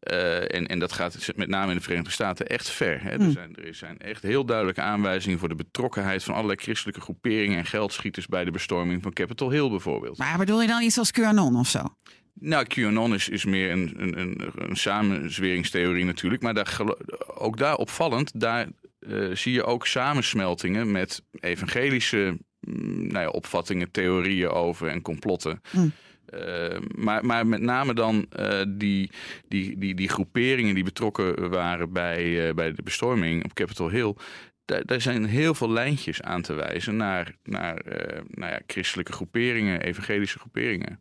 Eh, 0.01 0.55
en, 0.55 0.67
en 0.67 0.79
dat 0.79 0.93
gaat 0.93 1.33
met 1.37 1.49
name 1.49 1.71
in 1.71 1.77
de 1.77 1.83
Verenigde 1.83 2.11
Staten 2.11 2.47
echt 2.47 2.71
ver. 2.71 3.03
Hè? 3.03 3.11
Er, 3.11 3.21
Hmm. 3.21 3.33
zijn, 3.33 3.57
er 3.57 3.75
zijn 3.75 3.99
echt 3.99 4.23
heel 4.23 4.45
duidelijke 4.45 4.81
aanwijzingen 4.81 5.39
voor 5.39 5.49
de 5.49 5.55
betrokkenheid 5.55 6.25
van 6.25 6.35
allerlei 6.35 6.59
christelijke 6.59 7.01
groeperingen 7.01 7.59
en 7.59 7.67
geldschieters 7.67 8.27
bij 8.27 8.45
de 8.45 8.51
bestorming 8.51 9.03
van 9.03 9.13
Capitol 9.13 9.51
Hill 9.51 9.69
bijvoorbeeld. 9.71 10.19
Maar 10.19 10.39
bedoel 10.39 10.61
je 10.61 10.69
dan 10.69 10.83
iets 10.83 10.99
als 10.99 11.11
QAnon 11.11 11.57
of 11.57 11.69
zo? 11.69 11.97
Nou, 12.35 12.67
QAnon 12.67 13.15
is, 13.15 13.29
is 13.29 13.45
meer 13.45 13.71
een, 13.71 13.95
een, 13.97 14.19
een, 14.19 14.53
een 14.55 14.77
samenzweringstheorie 14.77 16.05
natuurlijk. 16.05 16.43
Maar 16.43 16.55
daar, 16.55 16.79
ook 17.35 17.57
daar 17.57 17.77
opvallend, 17.77 18.41
daar 18.41 18.69
eh, 18.99 19.31
zie 19.33 19.53
je 19.53 19.65
ook 19.65 19.87
samensmeltingen 19.87 20.91
met 20.91 21.23
evangelische 21.41 22.39
mm, 22.61 23.07
nou 23.07 23.21
ja, 23.21 23.29
opvattingen, 23.29 23.91
theorieën 23.91 24.49
over 24.49 24.89
en 24.89 25.03
complotten. 25.03 25.61
Hmm. 25.71 25.93
Eh, 26.33 26.79
maar, 26.95 27.25
maar 27.25 27.47
met 27.47 27.61
name 27.61 27.95
dan 27.95 28.27
eh, 28.31 28.63
die, 28.69 29.11
die, 29.49 29.79
die, 29.79 29.95
die 29.95 30.09
groeperingen 30.09 30.75
die 30.75 30.85
betrokken 30.85 31.51
waren 31.51 31.93
bij, 31.93 32.49
eh, 32.49 32.55
bij 32.55 32.73
de 32.73 32.83
bestorming 32.83 33.45
op 33.45 33.55
Capitol 33.55 33.91
Hill. 33.91 34.15
Daar, 34.65 35.01
zijn 35.01 35.25
heel 35.25 35.55
veel 35.55 35.71
lijntjes 35.71 36.23
aan 36.23 36.43
te 36.43 36.53
wijzen 36.53 36.97
naar, 36.97 37.37
naar 37.43 37.77
eh, 37.77 38.23
nou 38.31 38.53
ja, 38.53 38.61
christelijke 38.67 39.13
groeperingen, 39.13 39.81
evangelische 39.81 40.39
groeperingen. 40.39 41.01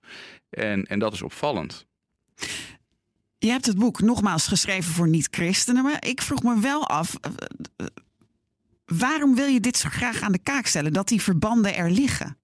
En, 0.49 0.85
en 0.85 0.99
dat 0.99 1.13
is 1.13 1.21
opvallend. 1.21 1.85
Je 3.37 3.49
hebt 3.49 3.65
het 3.65 3.77
boek 3.77 4.01
nogmaals 4.01 4.47
geschreven 4.47 4.93
voor 4.93 5.07
niet-christenen. 5.07 5.83
Maar 5.83 6.05
ik 6.05 6.21
vroeg 6.21 6.43
me 6.43 6.59
wel 6.59 6.87
af. 6.87 7.15
Waarom 8.85 9.35
wil 9.35 9.47
je 9.47 9.59
dit 9.59 9.77
zo 9.77 9.89
graag 9.89 10.21
aan 10.21 10.31
de 10.31 10.43
kaak 10.43 10.65
stellen? 10.65 10.93
Dat 10.93 11.07
die 11.07 11.21
verbanden 11.21 11.75
er 11.75 11.91
liggen? 11.91 12.37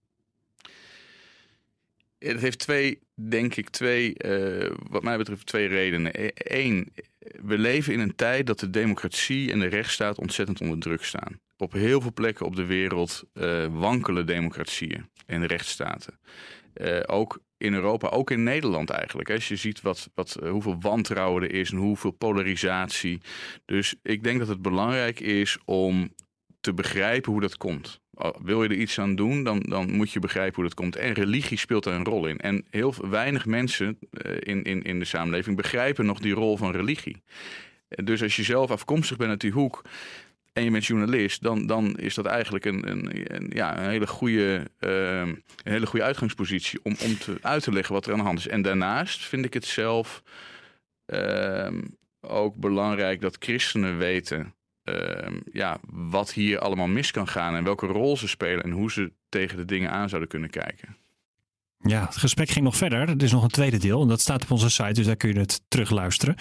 Het 2.19 2.41
heeft 2.41 2.59
twee, 2.59 2.99
denk 3.15 3.55
ik, 3.55 3.69
twee, 3.69 4.13
eh, 4.13 4.71
wat 4.89 5.03
mij 5.03 5.17
betreft, 5.17 5.45
twee 5.45 5.67
redenen. 5.67 6.11
Eén, 6.33 6.93
we 7.19 7.57
leven 7.57 7.93
in 7.93 7.99
een 7.99 8.15
tijd 8.15 8.47
dat 8.47 8.59
de 8.59 8.69
democratie 8.69 9.51
en 9.51 9.59
de 9.59 9.67
rechtsstaat 9.67 10.17
ontzettend 10.17 10.61
onder 10.61 10.79
druk 10.79 11.03
staan. 11.03 11.39
Op 11.57 11.73
heel 11.73 12.01
veel 12.01 12.13
plekken 12.13 12.45
op 12.45 12.55
de 12.55 12.65
wereld 12.65 13.23
eh, 13.33 13.65
wankelen 13.71 14.25
democratieën 14.25 15.09
en 15.25 15.45
rechtsstaten. 15.45 16.19
Eh, 16.73 16.99
ook 17.05 17.41
in 17.57 17.73
Europa, 17.73 18.07
ook 18.07 18.31
in 18.31 18.43
Nederland 18.43 18.89
eigenlijk. 18.89 19.29
Als 19.31 19.47
je 19.47 19.55
ziet 19.55 19.81
wat, 19.81 20.09
wat, 20.13 20.37
hoeveel 20.49 20.77
wantrouwen 20.79 21.43
er 21.43 21.51
is 21.51 21.71
en 21.71 21.77
hoeveel 21.77 22.11
polarisatie. 22.11 23.21
Dus 23.65 23.95
ik 24.01 24.23
denk 24.23 24.39
dat 24.39 24.47
het 24.47 24.61
belangrijk 24.61 25.19
is 25.19 25.57
om 25.65 26.13
te 26.59 26.73
begrijpen 26.73 27.31
hoe 27.31 27.41
dat 27.41 27.57
komt. 27.57 28.01
Wil 28.41 28.63
je 28.63 28.69
er 28.69 28.75
iets 28.75 28.99
aan 28.99 29.15
doen, 29.15 29.43
dan, 29.43 29.59
dan 29.59 29.91
moet 29.91 30.11
je 30.11 30.19
begrijpen 30.19 30.55
hoe 30.55 30.63
dat 30.63 30.73
komt. 30.73 30.95
En 30.95 31.13
religie 31.13 31.57
speelt 31.57 31.83
daar 31.83 31.93
een 31.93 32.03
rol 32.03 32.27
in. 32.27 32.37
En 32.37 32.65
heel 32.69 32.93
weinig 33.09 33.45
mensen 33.45 33.97
uh, 34.11 34.31
in, 34.39 34.63
in, 34.63 34.83
in 34.83 34.99
de 34.99 35.05
samenleving 35.05 35.55
begrijpen 35.55 36.05
nog 36.05 36.19
die 36.19 36.33
rol 36.33 36.57
van 36.57 36.71
religie. 36.71 37.21
Dus 37.87 38.21
als 38.23 38.35
je 38.35 38.43
zelf 38.43 38.71
afkomstig 38.71 39.17
bent 39.17 39.29
uit 39.29 39.41
die 39.41 39.51
hoek, 39.51 39.81
en 40.57 40.63
je 40.63 40.71
bent 40.71 40.85
journalist, 40.85 41.41
dan, 41.41 41.67
dan 41.67 41.97
is 41.97 42.13
dat 42.13 42.25
eigenlijk 42.25 42.65
een, 42.65 42.89
een, 42.89 43.51
ja, 43.53 43.77
een, 43.77 43.89
hele 43.89 44.07
goede, 44.07 44.67
uh, 44.79 45.19
een 45.19 45.43
hele 45.63 45.85
goede 45.85 46.05
uitgangspositie 46.05 46.79
om, 46.83 46.95
om 47.03 47.17
te, 47.17 47.37
uit 47.41 47.63
te 47.63 47.71
leggen 47.71 47.93
wat 47.93 48.05
er 48.05 48.11
aan 48.11 48.17
de 48.17 48.25
hand 48.25 48.39
is. 48.39 48.47
En 48.47 48.61
daarnaast 48.61 49.25
vind 49.25 49.45
ik 49.45 49.53
het 49.53 49.65
zelf 49.65 50.23
uh, 51.07 51.71
ook 52.21 52.55
belangrijk 52.55 53.21
dat 53.21 53.35
christenen 53.39 53.97
weten 53.97 54.53
ja, 55.51 55.79
wat 55.91 56.33
hier 56.33 56.59
allemaal 56.59 56.87
mis 56.87 57.11
kan 57.11 57.27
gaan 57.27 57.55
en 57.55 57.63
welke 57.63 57.85
rol 57.85 58.17
ze 58.17 58.27
spelen 58.27 58.63
en 58.63 58.71
hoe 58.71 58.91
ze 58.91 59.11
tegen 59.29 59.57
de 59.57 59.65
dingen 59.65 59.91
aan 59.91 60.09
zouden 60.09 60.29
kunnen 60.29 60.49
kijken. 60.49 60.97
Ja, 61.79 62.05
het 62.05 62.17
gesprek 62.17 62.49
ging 62.49 62.65
nog 62.65 62.75
verder. 62.75 63.09
Er 63.09 63.23
is 63.23 63.31
nog 63.31 63.43
een 63.43 63.49
tweede 63.49 63.77
deel 63.77 64.01
en 64.01 64.07
dat 64.07 64.21
staat 64.21 64.43
op 64.43 64.51
onze 64.51 64.69
site, 64.69 64.93
dus 64.93 65.05
daar 65.05 65.15
kun 65.15 65.33
je 65.33 65.39
het 65.39 65.61
terugluisteren. 65.67 66.35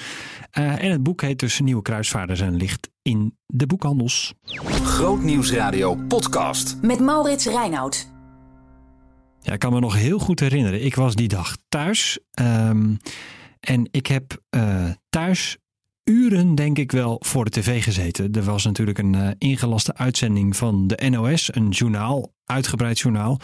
Uh, 0.59 0.83
en 0.83 0.91
het 0.91 1.03
boek 1.03 1.23
heet 1.23 1.38
dus 1.38 1.61
Nieuwe 1.61 1.83
Kruisvaarders 1.83 2.41
en 2.41 2.57
ligt 2.57 2.88
in 3.03 3.38
de 3.47 3.67
boekhandels. 3.67 4.35
Grootnieuwsradio 4.83 5.95
podcast. 5.95 6.83
Met 6.83 7.00
Maurits 7.00 7.47
Reinoud. 7.47 8.15
Ja, 9.41 9.53
ik 9.53 9.59
kan 9.59 9.73
me 9.73 9.81
nog 9.81 9.95
heel 9.95 10.19
goed 10.19 10.41
herinneren. 10.41 10.85
Ik 10.85 10.95
was 10.95 11.15
die 11.15 11.29
dag 11.29 11.57
thuis 11.69 12.19
um, 12.41 12.97
en 13.61 13.88
ik 13.91 14.07
heb 14.07 14.43
uh, 14.50 14.91
thuis 15.11 15.59
uren 16.10 16.54
denk 16.54 16.78
ik 16.78 16.92
wel 16.92 17.16
voor 17.20 17.44
de 17.44 17.50
tv 17.50 17.84
gezeten. 17.84 18.32
Er 18.32 18.42
was 18.42 18.64
natuurlijk 18.64 18.98
een 18.98 19.14
uh, 19.14 19.28
ingelaste 19.38 19.94
uitzending 19.94 20.56
van 20.56 20.86
de 20.86 21.08
NOS, 21.10 21.54
een 21.54 21.68
journaal, 21.68 22.32
uitgebreid 22.44 22.98
journaal, 22.98 23.40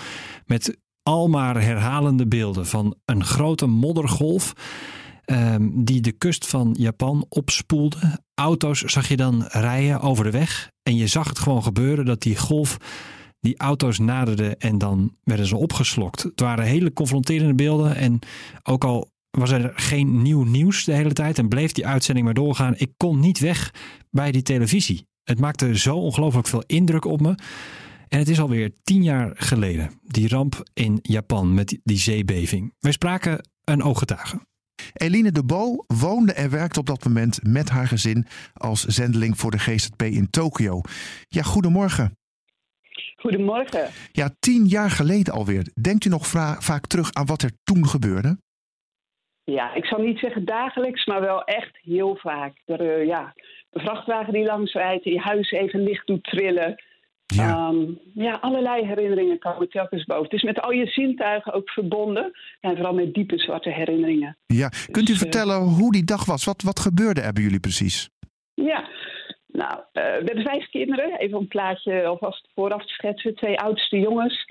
met 0.46 0.78
al 1.02 1.28
maar 1.28 1.62
herhalende 1.62 2.26
beelden 2.26 2.66
van 2.66 2.94
een 3.04 3.24
grote 3.24 3.66
moddergolf 3.66 4.52
um, 5.26 5.84
die 5.84 6.00
de 6.00 6.12
kust 6.12 6.46
van 6.46 6.74
Japan 6.78 7.26
opspoelde. 7.28 8.20
Auto's 8.34 8.80
zag 8.80 9.08
je 9.08 9.16
dan 9.16 9.44
rijden 9.48 10.00
over 10.00 10.24
de 10.24 10.30
weg 10.30 10.70
en 10.82 10.96
je 10.96 11.06
zag 11.06 11.28
het 11.28 11.38
gewoon 11.38 11.62
gebeuren 11.62 12.04
dat 12.04 12.22
die 12.22 12.36
golf 12.36 12.76
die 13.40 13.58
auto's 13.58 13.98
naderde 13.98 14.56
en 14.56 14.78
dan 14.78 15.16
werden 15.24 15.46
ze 15.46 15.56
opgeslokt. 15.56 16.22
Het 16.22 16.40
waren 16.40 16.64
hele 16.64 16.92
confronterende 16.92 17.54
beelden 17.54 17.96
en 17.96 18.18
ook 18.62 18.84
al 18.84 19.11
was 19.38 19.50
er 19.50 19.72
geen 19.74 20.22
nieuw 20.22 20.42
nieuws 20.42 20.84
de 20.84 20.92
hele 20.92 21.12
tijd 21.12 21.38
en 21.38 21.48
bleef 21.48 21.72
die 21.72 21.86
uitzending 21.86 22.24
maar 22.26 22.34
doorgaan, 22.34 22.74
ik 22.76 22.92
kon 22.96 23.20
niet 23.20 23.38
weg 23.38 23.74
bij 24.10 24.32
die 24.32 24.42
televisie. 24.42 25.06
Het 25.24 25.40
maakte 25.40 25.78
zo 25.78 25.96
ongelooflijk 25.96 26.46
veel 26.46 26.62
indruk 26.66 27.04
op 27.04 27.20
me. 27.20 27.34
En 28.08 28.18
het 28.18 28.28
is 28.28 28.40
alweer 28.40 28.72
tien 28.82 29.02
jaar 29.02 29.32
geleden, 29.34 29.90
die 30.02 30.28
ramp 30.28 30.62
in 30.74 30.98
Japan 31.02 31.54
met 31.54 31.78
die 31.84 31.98
zeebeving. 31.98 32.74
Wij 32.78 32.92
spraken 32.92 33.48
een 33.64 33.82
ooggetuige. 33.82 34.40
Eline 34.92 35.32
de 35.32 35.44
Bo 35.44 35.84
woonde 35.86 36.32
en 36.32 36.50
werkte 36.50 36.80
op 36.80 36.86
dat 36.86 37.04
moment 37.04 37.38
met 37.42 37.68
haar 37.68 37.88
gezin 37.88 38.26
als 38.52 38.84
zendeling 38.84 39.38
voor 39.38 39.50
de 39.50 39.58
GZP 39.58 40.02
in 40.02 40.30
Tokio. 40.30 40.80
Ja, 41.28 41.42
goedemorgen. 41.42 42.16
Goedemorgen. 43.16 43.88
Ja, 44.12 44.34
tien 44.38 44.66
jaar 44.66 44.90
geleden 44.90 45.34
alweer. 45.34 45.66
Denkt 45.80 46.04
u 46.04 46.08
nog 46.08 46.26
vaak 46.58 46.86
terug 46.86 47.12
aan 47.12 47.26
wat 47.26 47.42
er 47.42 47.52
toen 47.64 47.88
gebeurde? 47.88 48.38
Ja, 49.44 49.74
ik 49.74 49.84
zal 49.84 49.98
niet 49.98 50.18
zeggen 50.18 50.44
dagelijks, 50.44 51.06
maar 51.06 51.20
wel 51.20 51.44
echt 51.44 51.78
heel 51.80 52.16
vaak. 52.16 52.56
Er, 52.64 53.00
uh, 53.00 53.06
ja, 53.06 53.34
de 53.70 53.80
vrachtwagen 53.80 54.32
die 54.32 54.44
langs 54.44 54.72
rijdt, 54.72 55.04
je 55.04 55.18
huis 55.18 55.50
even 55.50 55.82
licht 55.82 56.06
doet 56.06 56.24
trillen. 56.24 56.82
Ja. 57.26 57.68
Um, 57.68 57.98
ja, 58.14 58.38
allerlei 58.40 58.86
herinneringen 58.86 59.38
komen 59.38 59.68
telkens 59.68 60.04
boven. 60.04 60.24
Het 60.24 60.32
is 60.32 60.42
met 60.42 60.60
al 60.60 60.70
je 60.70 60.86
zintuigen 60.86 61.52
ook 61.52 61.70
verbonden. 61.70 62.32
En 62.60 62.76
vooral 62.76 62.94
met 62.94 63.14
diepe 63.14 63.38
zwarte 63.38 63.70
herinneringen. 63.70 64.36
Ja, 64.46 64.68
kunt 64.68 65.08
u 65.08 65.12
dus, 65.12 65.18
vertellen 65.18 65.62
uh, 65.62 65.78
hoe 65.78 65.92
die 65.92 66.04
dag 66.04 66.24
was? 66.24 66.44
Wat, 66.44 66.62
wat 66.62 66.80
gebeurde 66.80 67.20
er 67.20 67.32
bij 67.32 67.42
jullie 67.42 67.60
precies? 67.60 68.10
Ja, 68.54 68.88
nou, 69.46 69.74
uh, 69.78 69.82
we 69.92 70.22
hebben 70.24 70.42
vijf 70.42 70.70
kinderen. 70.70 71.18
Even 71.18 71.38
een 71.38 71.48
plaatje 71.48 72.04
alvast 72.04 72.48
vooraf 72.54 72.86
te 72.86 72.92
schetsen. 72.92 73.34
Twee 73.34 73.58
oudste 73.58 73.98
jongens 73.98 74.46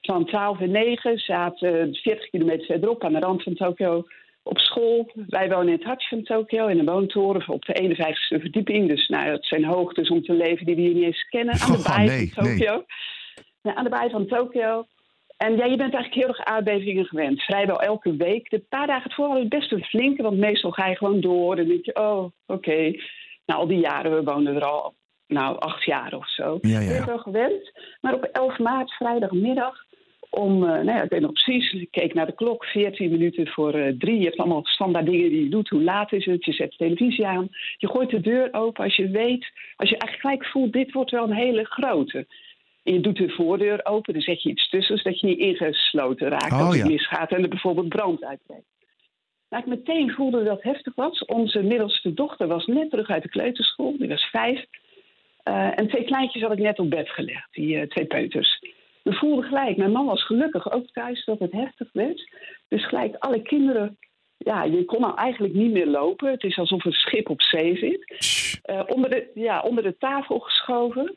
van 0.00 0.24
12 0.24 0.60
en 0.60 0.70
9 0.70 1.18
zaten 1.18 1.94
40 1.94 2.30
kilometer 2.30 2.66
verderop 2.66 3.04
aan 3.04 3.12
de 3.12 3.18
rand 3.18 3.42
van 3.42 3.54
Tokio 3.54 4.04
op 4.44 4.58
school. 4.58 5.12
Wij 5.26 5.48
wonen 5.48 5.66
in 5.66 5.72
het 5.72 5.84
hartje 5.84 6.08
van 6.08 6.22
Tokio 6.22 6.66
in 6.66 6.78
een 6.78 6.84
woontoren 6.84 7.48
op 7.48 7.64
de 7.64 7.96
51ste 7.96 8.40
verdieping. 8.40 8.88
Dus 8.88 9.08
nou, 9.08 9.30
dat 9.30 9.44
zijn 9.44 9.64
hoogtes 9.64 10.08
om 10.08 10.22
te 10.22 10.32
leven 10.32 10.66
die 10.66 10.74
we 10.74 10.80
hier 10.80 10.94
niet 10.94 11.04
eens 11.04 11.28
kennen. 11.28 11.54
Aan 11.60 11.72
de 11.72 11.82
baai 11.88 12.06
oh, 12.08 12.14
nee, 12.14 12.32
van 12.32 12.44
Tokio. 12.44 12.72
Nee. 12.72 12.84
Nou, 13.62 13.76
aan 13.76 13.84
de 13.84 13.90
baai 13.90 14.10
van 14.10 14.26
Tokio. 14.26 14.86
En 15.36 15.56
ja, 15.56 15.64
je 15.64 15.76
bent 15.76 15.94
eigenlijk 15.94 16.14
heel 16.14 16.28
erg 16.28 16.44
aardbevingen 16.44 17.04
gewend. 17.04 17.42
Vrijwel 17.42 17.80
elke 17.80 18.16
week. 18.16 18.50
De 18.50 18.58
paar 18.68 18.86
dagen 18.86 19.10
ervoor 19.10 19.26
hadden 19.26 19.44
het 19.44 19.58
best 19.58 19.72
een 19.72 19.84
flinke, 19.84 20.22
want 20.22 20.38
meestal 20.38 20.70
ga 20.70 20.86
je 20.86 20.96
gewoon 20.96 21.20
door. 21.20 21.56
En 21.56 21.68
denk 21.68 21.84
je, 21.84 21.96
oh, 21.96 22.18
oké. 22.18 22.32
Okay. 22.46 23.00
Nou, 23.46 23.60
al 23.60 23.66
die 23.66 23.80
jaren, 23.80 24.14
we 24.14 24.22
woonden 24.22 24.54
er 24.54 24.64
al, 24.64 24.94
nou, 25.26 25.58
acht 25.58 25.84
jaar 25.84 26.14
of 26.14 26.30
zo. 26.30 26.58
Ja, 26.60 26.80
ja. 26.80 27.04
Wel 27.04 27.18
gewend. 27.18 27.72
Maar 28.00 28.14
op 28.14 28.24
11 28.24 28.58
maart, 28.58 28.92
vrijdagmiddag, 28.92 29.84
om, 30.34 30.62
uh, 30.62 30.68
nou 30.68 30.84
ja, 30.84 31.02
ik 31.02 31.10
weet 31.10 31.20
nog 31.20 31.32
precies, 31.32 31.72
ik 31.72 31.90
keek 31.90 32.14
naar 32.14 32.26
de 32.26 32.34
klok, 32.34 32.64
14 32.64 33.10
minuten 33.10 33.48
voor 33.48 33.74
uh, 33.74 33.98
drie. 33.98 34.18
Je 34.18 34.24
hebt 34.24 34.36
allemaal 34.36 34.64
standaard 34.64 35.06
dingen 35.06 35.30
die 35.30 35.42
je 35.42 35.48
doet. 35.48 35.68
Hoe 35.68 35.82
laat 35.82 36.12
is 36.12 36.24
het? 36.24 36.44
Je 36.44 36.52
zet 36.52 36.70
de 36.70 36.76
televisie 36.76 37.26
aan. 37.26 37.48
Je 37.76 37.88
gooit 37.88 38.10
de 38.10 38.20
deur 38.20 38.48
open 38.52 38.84
als 38.84 38.96
je 38.96 39.08
weet, 39.08 39.52
als 39.76 39.88
je 39.88 39.98
eigenlijk 39.98 40.20
gelijk 40.20 40.46
voelt, 40.46 40.72
dit 40.72 40.92
wordt 40.92 41.10
wel 41.10 41.24
een 41.24 41.36
hele 41.36 41.64
grote. 41.64 42.26
En 42.82 42.92
je 42.92 43.00
doet 43.00 43.16
de 43.16 43.28
voordeur 43.28 43.80
open, 43.84 44.12
dan 44.12 44.22
zet 44.22 44.42
je 44.42 44.50
iets 44.50 44.68
tussen, 44.68 44.96
zodat 44.96 45.20
je 45.20 45.26
niet 45.26 45.38
ingesloten 45.38 46.28
raakt 46.28 46.52
oh, 46.52 46.66
als 46.66 46.76
het 46.76 46.84
ja. 46.84 46.90
misgaat 46.90 47.30
en 47.30 47.42
er 47.42 47.48
bijvoorbeeld 47.48 47.88
brand 47.88 48.24
uitbreekt. 48.24 48.72
Nou, 49.50 49.62
ik 49.62 49.68
meteen 49.68 50.10
voelde 50.10 50.44
dat 50.44 50.54
het 50.62 50.72
heftig 50.72 50.94
was. 50.94 51.24
Onze 51.24 51.62
middelste 51.62 52.14
dochter 52.14 52.46
was 52.46 52.66
net 52.66 52.90
terug 52.90 53.08
uit 53.08 53.22
de 53.22 53.28
kleuterschool, 53.28 53.96
die 53.98 54.08
was 54.08 54.24
vijf. 54.24 54.64
Uh, 55.48 55.78
en 55.78 55.88
twee 55.88 56.04
kleintjes 56.04 56.42
had 56.42 56.52
ik 56.52 56.58
net 56.58 56.78
op 56.78 56.90
bed 56.90 57.10
gelegd, 57.10 57.48
die 57.52 57.76
uh, 57.76 57.82
twee 57.82 58.06
peuters. 58.06 58.60
We 59.04 59.12
voelden 59.12 59.44
gelijk, 59.44 59.76
mijn 59.76 59.92
man 59.92 60.06
was 60.06 60.26
gelukkig 60.26 60.72
ook 60.72 60.86
thuis 60.86 61.24
dat 61.24 61.38
het 61.38 61.52
heftig 61.52 61.88
werd. 61.92 62.32
Dus 62.68 62.86
gelijk 62.86 63.16
alle 63.18 63.42
kinderen, 63.42 63.98
ja, 64.36 64.64
je 64.64 64.84
kon 64.84 65.00
nou 65.00 65.16
eigenlijk 65.16 65.54
niet 65.54 65.72
meer 65.72 65.86
lopen. 65.86 66.30
Het 66.30 66.42
is 66.42 66.58
alsof 66.58 66.84
een 66.84 66.92
schip 66.92 67.28
op 67.28 67.42
zee 67.42 67.76
zit. 67.76 68.04
Uh, 68.70 68.82
onder, 68.86 69.10
de, 69.10 69.30
ja, 69.34 69.60
onder 69.60 69.82
de 69.82 69.96
tafel 69.98 70.38
geschoven. 70.38 71.16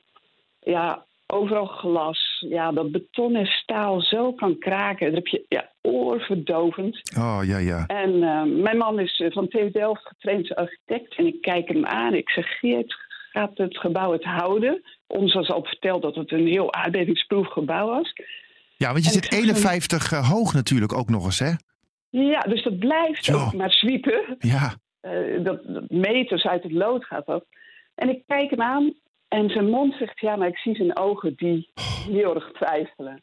Ja, 0.60 1.06
overal 1.28 1.66
glas. 1.66 2.46
Ja, 2.50 2.72
dat 2.72 2.92
beton 2.92 3.36
en 3.36 3.46
staal 3.46 4.02
zo 4.02 4.34
kan 4.34 4.58
kraken. 4.58 5.06
Dat 5.06 5.16
heb 5.16 5.28
je 5.28 5.46
ja, 5.48 5.72
oorverdovend. 5.82 7.18
Oh, 7.18 7.40
ja, 7.44 7.58
ja. 7.58 7.86
En 7.86 8.14
uh, 8.14 8.44
mijn 8.44 8.78
man 8.78 9.00
is 9.00 9.20
uh, 9.20 9.32
van 9.32 9.48
TU 9.48 9.72
Delft 9.72 10.08
getraind 10.08 10.56
architect. 10.56 11.16
En 11.16 11.26
ik 11.26 11.42
kijk 11.42 11.68
hem 11.68 11.86
aan. 11.86 12.14
Ik 12.14 12.30
zeg, 12.30 12.60
Geert, 12.60 12.96
gaat 13.32 13.58
het 13.58 13.78
gebouw 13.78 14.12
het 14.12 14.24
houden? 14.24 14.82
Ons 15.08 15.34
was 15.34 15.50
al 15.50 15.64
verteld 15.64 16.02
dat 16.02 16.16
het 16.16 16.32
een 16.32 16.48
heel 16.48 16.74
aardbevingsproef 16.74 17.48
gebouw 17.48 17.88
was. 17.88 18.14
Ja, 18.78 18.92
want 18.92 19.04
je 19.04 19.10
en 19.10 19.24
zit 19.24 19.32
51 19.32 20.12
een... 20.12 20.24
hoog 20.24 20.54
natuurlijk 20.54 20.94
ook 20.94 21.10
nog 21.10 21.26
eens, 21.26 21.40
hè? 21.40 21.52
Ja, 22.10 22.40
dus 22.40 22.64
dat 22.64 22.80
blijft 22.80 23.34
ook 23.34 23.54
maar 23.54 23.72
zwiepen. 23.72 24.36
Ja. 24.40 24.76
Uh, 25.02 25.44
dat, 25.44 25.62
dat 25.66 25.90
meters 25.90 26.46
uit 26.46 26.64
het 26.64 26.72
lood 26.72 27.06
gaat 27.06 27.26
dat. 27.26 27.46
En 27.96 28.10
ik 28.10 28.24
kijk 28.28 28.50
hem 28.50 28.62
aan 28.62 28.94
en 29.28 29.50
zijn 29.50 29.70
mond 29.70 29.94
zegt 29.94 30.20
ja, 30.20 30.36
maar 30.36 30.48
ik 30.48 30.58
zie 30.58 30.76
zijn 30.76 30.98
ogen 30.98 31.34
die 31.36 31.70
heel 32.10 32.36
erg 32.36 32.52
twijfelen. 32.52 33.22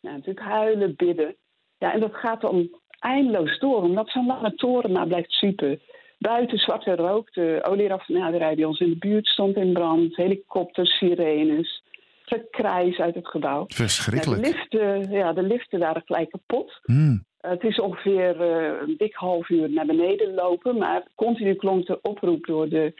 Ja, 0.00 0.10
natuurlijk 0.10 0.46
huilen, 0.46 0.96
bidden. 0.96 1.36
Ja, 1.78 1.92
en 1.92 2.00
dat 2.00 2.14
gaat 2.14 2.40
dan 2.40 2.80
eindeloos 2.98 3.58
door, 3.58 3.82
omdat 3.82 4.10
zo'n 4.10 4.26
lange 4.26 4.54
toren 4.54 4.92
maar 4.92 5.06
blijft 5.06 5.32
zwiepen. 5.32 5.80
Buiten 6.18 6.58
zwarte 6.58 6.94
rook, 6.94 7.32
de 7.32 7.60
olieraffinaderij 7.62 8.54
die 8.54 8.66
ons 8.66 8.80
in 8.80 8.90
de 8.90 8.98
buurt 8.98 9.26
stond 9.26 9.56
in 9.56 9.72
brand, 9.72 10.16
helikopters, 10.16 10.98
sirenes, 10.98 11.82
gekrijs 12.24 12.98
uit 12.98 13.14
het 13.14 13.28
gebouw. 13.28 13.64
Verschrikkelijk. 13.68 14.42
De, 14.42 14.48
liften, 14.48 15.10
ja, 15.10 15.32
de 15.32 15.42
liften 15.42 15.78
waren 15.78 16.02
gelijk 16.04 16.30
kapot. 16.30 16.80
Hmm. 16.84 17.24
Het 17.40 17.62
is 17.62 17.80
ongeveer 17.80 18.40
uh, 18.40 18.80
een 18.80 18.94
dik 18.98 19.14
half 19.14 19.48
uur 19.48 19.70
naar 19.70 19.86
beneden 19.86 20.34
lopen, 20.34 20.78
maar 20.78 21.02
continu 21.14 21.54
klonk 21.54 21.86
de 21.86 21.98
oproep 22.02 22.46
door 22.46 22.68
de 22.68 22.92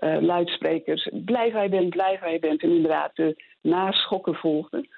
uh, 0.00 0.16
luidsprekers. 0.20 1.08
Blijf 1.12 1.52
waar 1.52 1.62
je 1.62 1.68
bent, 1.68 1.88
blijf 1.88 2.20
waar 2.20 2.32
je 2.32 2.38
bent. 2.38 2.62
En 2.62 2.70
inderdaad, 2.70 3.16
de 3.16 3.42
naschokken 3.60 4.34
volgden. 4.34 4.88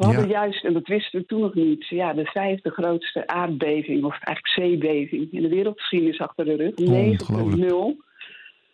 We 0.00 0.06
hadden 0.06 0.28
Ja. 0.28 0.40
juist, 0.40 0.64
en 0.64 0.72
dat 0.72 0.86
wisten 0.86 1.20
we 1.20 1.26
toen 1.26 1.40
nog 1.40 1.54
niet, 1.54 1.86
ja, 1.88 2.12
de 2.12 2.24
vijfde 2.24 2.70
grootste 2.70 3.26
aardbeving, 3.26 4.04
of 4.04 4.12
eigenlijk 4.12 4.48
zeebeving, 4.48 5.32
in 5.32 5.42
de 5.42 5.48
wereldgeschiedenis 5.48 6.20
achter 6.20 6.44
de 6.44 6.54
rug. 6.56 6.74
9,0. 6.74 7.96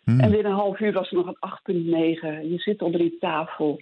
Hmm. 0.03 0.19
En 0.19 0.31
binnen 0.31 0.51
een 0.51 0.57
half 0.57 0.79
uur 0.79 0.93
was 0.93 1.09
er 1.09 1.15
nog 1.15 1.27
een 1.27 1.37
8,9. 1.39 2.49
Je 2.51 2.57
zit 2.57 2.81
onder 2.81 2.99
die 2.99 3.17
tafel 3.19 3.79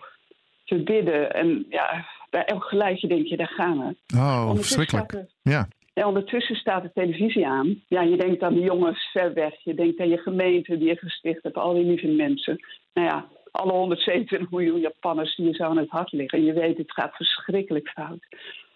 te 0.64 0.75
bidden. 0.75 1.34
En 1.34 1.66
ja, 1.70 2.06
bij 2.30 2.46
elk 2.46 2.64
geluidje 2.64 3.08
denk 3.08 3.25
je, 3.25 3.38
daar 3.38 3.54
gaan 3.56 3.78
we. 3.80 4.18
Oh, 4.18 4.56
verschrikkelijk. 4.56 5.25
Ja. 5.42 5.68
En 5.94 6.06
ondertussen 6.06 6.56
staat 6.56 6.84
de 6.84 6.92
televisie 6.94 7.48
aan. 7.48 7.82
Ja, 7.88 8.02
je 8.02 8.18
denkt 8.18 8.44
aan 8.44 8.54
de 8.54 8.60
jongens 8.60 9.10
ver 9.12 9.34
weg. 9.34 9.64
Je 9.64 9.74
denkt 9.74 10.00
aan 10.00 10.10
je 10.10 10.18
gemeente 10.18 10.78
die 10.78 10.88
je 10.88 10.96
gesticht 10.96 11.44
hebt, 11.44 11.56
al 11.56 11.74
die 11.74 11.86
lieve 11.86 12.08
mensen. 12.08 12.60
Nou 12.94 13.08
ja, 13.08 13.25
alle 13.55 13.71
127 13.71 14.51
miljoen 14.51 14.79
Japanners 14.79 15.35
die 15.35 15.45
je 15.45 15.53
zo 15.53 15.63
aan 15.63 15.77
het 15.77 15.89
hart 15.89 16.12
liggen. 16.12 16.39
En 16.39 16.45
je 16.45 16.53
weet, 16.53 16.77
het 16.77 16.91
gaat 16.91 17.15
verschrikkelijk 17.15 17.89
fout. 17.89 18.27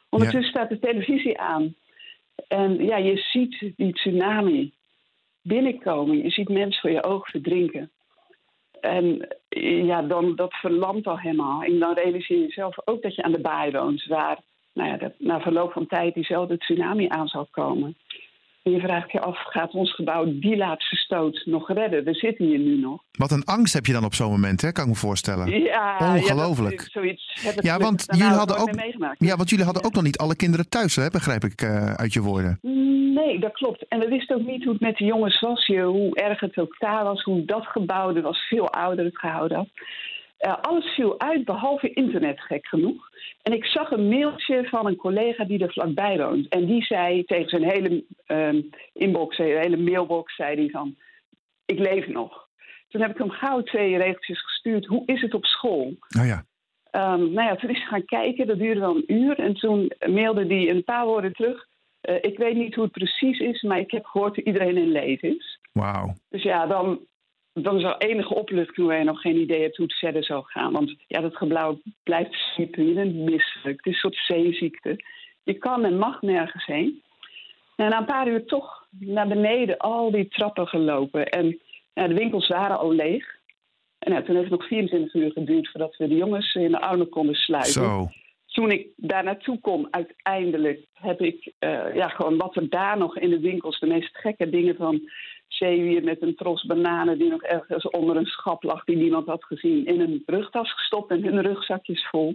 Ondertussen 0.09 0.50
staat 0.50 0.69
de 0.69 0.79
televisie 0.79 1.39
aan. 1.39 1.75
En 2.48 2.86
ja, 2.86 2.98
je 2.98 3.17
ziet 3.17 3.74
die 3.75 3.93
tsunami 3.93 4.74
binnenkomen. 5.41 6.24
Je 6.24 6.29
ziet 6.29 6.50
mensen 6.50 6.81
voor 6.81 6.91
je 6.91 7.03
ogen 7.03 7.31
verdrinken. 7.31 7.91
En 8.81 9.27
ja, 9.86 10.01
dan, 10.01 10.36
dat 10.36 10.53
verlamt 10.53 11.07
al 11.07 11.19
helemaal. 11.19 11.63
En 11.63 11.79
dan 11.79 11.93
realiseer 11.93 12.38
je 12.38 12.51
zelf 12.51 12.75
ook 12.86 13.01
dat 13.01 13.15
je 13.15 13.24
aan 13.24 13.31
de 13.31 13.39
baai 13.39 13.71
woont, 13.71 14.05
waar 14.05 14.39
nou 14.74 14.89
ja, 14.89 14.98
dat 14.98 15.13
na 15.17 15.41
verloop 15.41 15.71
van 15.71 15.88
tijd 15.88 16.13
diezelfde 16.13 16.57
tsunami 16.57 17.07
aan 17.07 17.27
zal 17.27 17.48
komen. 17.51 17.98
En 18.70 18.76
je 18.76 18.82
vraagt 18.82 19.12
je 19.12 19.20
af, 19.22 19.38
gaat 19.44 19.72
ons 19.74 19.96
gebouw 19.96 20.26
die 20.40 20.58
laatste 20.58 20.96
stoot 20.96 21.42
nog 21.46 21.68
redden? 21.72 22.04
We 22.04 22.14
zitten 22.14 22.46
hier 22.46 22.60
nu 22.60 22.80
nog. 22.80 23.02
Wat 23.12 23.32
een 23.32 23.44
angst 23.46 23.74
heb 23.74 23.86
je 23.86 23.94
dan 23.94 24.04
op 24.06 24.14
zo'n 24.14 24.32
moment, 24.32 24.62
hè? 24.62 24.72
kan 24.72 24.84
ik 24.84 24.90
me 24.90 24.96
voorstellen. 24.96 25.62
Ja, 25.64 26.14
Ongelooflijk. 26.16 26.80
Ja, 26.82 26.88
zoiets 26.90 27.40
heb 27.42 27.54
ik 27.56 27.64
Ja, 27.64 27.78
want 27.78 28.06
jullie 28.08 28.24
hadden 28.24 28.58
ook- 28.58 28.76
meegemaakt. 28.76 29.16
Ja, 29.26 29.36
want 29.36 29.50
jullie 29.50 29.66
hadden 29.66 29.84
ook 29.84 29.94
nog 29.94 30.04
niet 30.04 30.18
alle 30.18 30.36
kinderen 30.36 30.70
thuis, 30.70 30.96
hè? 30.96 31.08
begrijp 31.10 31.44
ik 31.44 31.62
eh, 31.62 31.94
uit 31.94 32.14
je 32.14 32.22
woorden. 32.22 32.60
Nee, 33.14 33.40
dat 33.40 33.52
klopt. 33.54 33.88
En 33.88 34.00
we 34.00 34.08
wisten 34.08 34.36
ook 34.36 34.48
niet 34.48 34.64
hoe 34.64 34.74
het 34.74 34.82
met 34.82 34.98
de 34.98 35.06
jongens 35.06 35.40
was, 35.40 35.66
hoe 35.68 36.16
erg 36.16 36.40
het 36.40 36.58
ook 36.58 36.76
daar 36.80 37.04
was, 37.04 37.24
hoe 37.24 37.46
dat 37.46 37.66
gebouw, 37.66 38.14
dat 38.14 38.24
was 38.24 38.38
veel 38.48 38.70
ouder 38.70 39.06
het 39.06 39.18
gehouden 39.18 39.58
had. 39.58 39.68
Eh, 40.39 40.55
alles 40.62 40.86
viel 40.86 41.19
uit, 41.19 41.46
behalve 41.46 41.93
internet, 41.93 42.41
gek 42.41 42.67
genoeg. 42.67 43.10
En 43.41 43.53
ik 43.53 43.65
zag 43.65 43.91
een 43.91 44.08
mailtje 44.10 44.67
van 44.69 44.88
een 44.88 44.96
collega 44.96 45.43
die 45.43 45.60
er 45.60 45.72
vlakbij 45.72 46.17
woont. 46.17 46.48
En 46.48 46.65
die 46.65 46.84
zei 46.84 47.24
tegen 47.24 47.50
zijn 47.50 47.63
hele 47.63 48.03
ehm, 48.25 48.62
inbox, 48.93 49.36
zijn 49.36 49.60
hele 49.60 49.77
mailbox, 49.77 50.36
zei 50.36 50.55
hij 50.55 50.69
van, 50.69 50.96
ik 51.65 51.79
leef 51.79 52.08
nog. 52.08 52.48
Toen 52.88 53.01
heb 53.01 53.12
ik 53.12 53.17
hem 53.17 53.29
gauw 53.29 53.63
twee 53.63 53.98
regeltjes 53.98 54.43
gestuurd. 54.43 54.86
Hoe 54.86 55.03
is 55.05 55.22
het 55.22 55.34
op 55.34 55.46
school? 55.46 55.93
Oh 56.19 56.25
ja. 56.25 56.46
Ehm, 56.91 57.31
nou 57.31 57.48
ja, 57.48 57.55
toen 57.55 57.69
is 57.69 57.77
hij 57.77 57.88
gaan 57.88 58.05
kijken, 58.05 58.48
dat 58.48 58.58
duurde 58.58 58.79
wel 58.79 58.96
een 58.96 59.13
uur. 59.13 59.39
En 59.39 59.53
toen 59.53 59.91
mailde 60.08 60.46
hij 60.46 60.69
een 60.69 60.84
paar 60.84 61.05
woorden 61.05 61.34
terug. 61.34 61.67
Eh, 62.01 62.15
ik 62.22 62.38
weet 62.38 62.55
niet 62.55 62.75
hoe 62.75 62.84
het 62.84 62.93
precies 62.93 63.39
is, 63.39 63.62
maar 63.62 63.79
ik 63.79 63.91
heb 63.91 64.05
gehoord 64.05 64.36
dat 64.36 64.46
iedereen 64.46 64.77
in 64.77 64.91
leven 64.91 65.36
is. 65.36 65.60
Wauw. 65.72 66.13
Dus 66.29 66.43
ja, 66.43 66.65
dan, 66.65 67.00
dan 67.53 67.77
is 67.77 67.84
er 67.84 67.98
enige 67.98 68.36
opluchting 68.36 68.88
waar 68.88 68.98
je 68.98 69.03
nog 69.03 69.22
geen 69.22 69.38
idee 69.38 69.62
hebt 69.62 69.77
hoe 69.77 69.86
het 69.86 69.98
verder 69.98 70.24
zou 70.24 70.44
gaan. 70.46 70.72
Want 70.72 70.96
ja, 71.08 71.22
dat 71.22 71.36
gebouw 71.36 71.79
blijft 72.03 72.34
sliepen, 72.34 72.88
je 72.88 72.94
bent 72.94 73.15
misselijk. 73.15 73.77
Het 73.77 73.86
is 73.86 73.94
een 73.94 74.00
soort 74.12 74.15
zeeziekte. 74.15 75.03
Je 75.44 75.53
kan 75.53 75.86
en 75.86 75.98
mag 75.98 76.22
nergens 76.22 76.65
heen. 76.65 77.01
En 77.75 77.89
na 77.89 77.98
een 77.98 78.06
paar 78.06 78.27
uur 78.27 78.46
toch 78.46 78.88
naar 79.00 79.27
beneden 79.27 79.77
al 79.77 80.12
die 80.12 80.27
trappen 80.27 80.68
gelopen. 80.68 81.29
En 81.29 81.60
ja, 81.94 82.08
de 82.08 82.13
winkels 82.13 82.48
waren 82.48 82.79
al 82.79 82.94
leeg. 82.94 83.38
En 84.00 84.13
ja, 84.13 84.22
toen 84.22 84.36
heeft 84.36 84.50
het 84.50 84.60
nog 84.60 84.68
24 84.68 85.13
uur 85.13 85.32
geduurd 85.32 85.70
voordat 85.72 85.96
we 85.98 86.08
de 86.08 86.15
jongens 86.15 86.56
in 86.56 86.72
de 86.72 86.82
armen 86.82 87.10
konden 87.10 87.36
sluiten 87.36 87.72
Zo. 87.72 88.08
Toen 88.51 88.72
ik 88.72 88.88
daar 88.96 89.24
naartoe 89.24 89.60
kom, 89.60 89.88
uiteindelijk 89.91 90.86
heb 90.94 91.22
ik 91.22 91.53
eh, 91.60 91.96
ja, 91.96 92.08
gewoon 92.08 92.38
wat 92.38 92.56
er 92.56 92.70
daar 92.70 92.98
nog 92.98 93.18
in 93.18 93.29
de 93.29 93.39
winkels, 93.39 93.79
de 93.79 93.88
meest 93.88 94.18
gekke 94.18 94.50
dingen 94.50 94.75
van 94.75 95.10
zeewier 95.48 96.03
met 96.03 96.22
een 96.22 96.36
tros 96.36 96.65
bananen 96.65 97.18
die 97.18 97.29
nog 97.29 97.44
ergens 97.44 97.89
onder 97.89 98.15
een 98.15 98.25
schap 98.25 98.63
lag 98.63 98.84
die 98.84 98.96
niemand 98.96 99.27
had 99.27 99.44
gezien, 99.44 99.86
in 99.86 100.00
een 100.00 100.24
rugtas 100.25 100.74
gestopt 100.74 101.12
en 101.12 101.24
hun 101.24 101.41
rugzakjes 101.41 102.08
vol. 102.10 102.34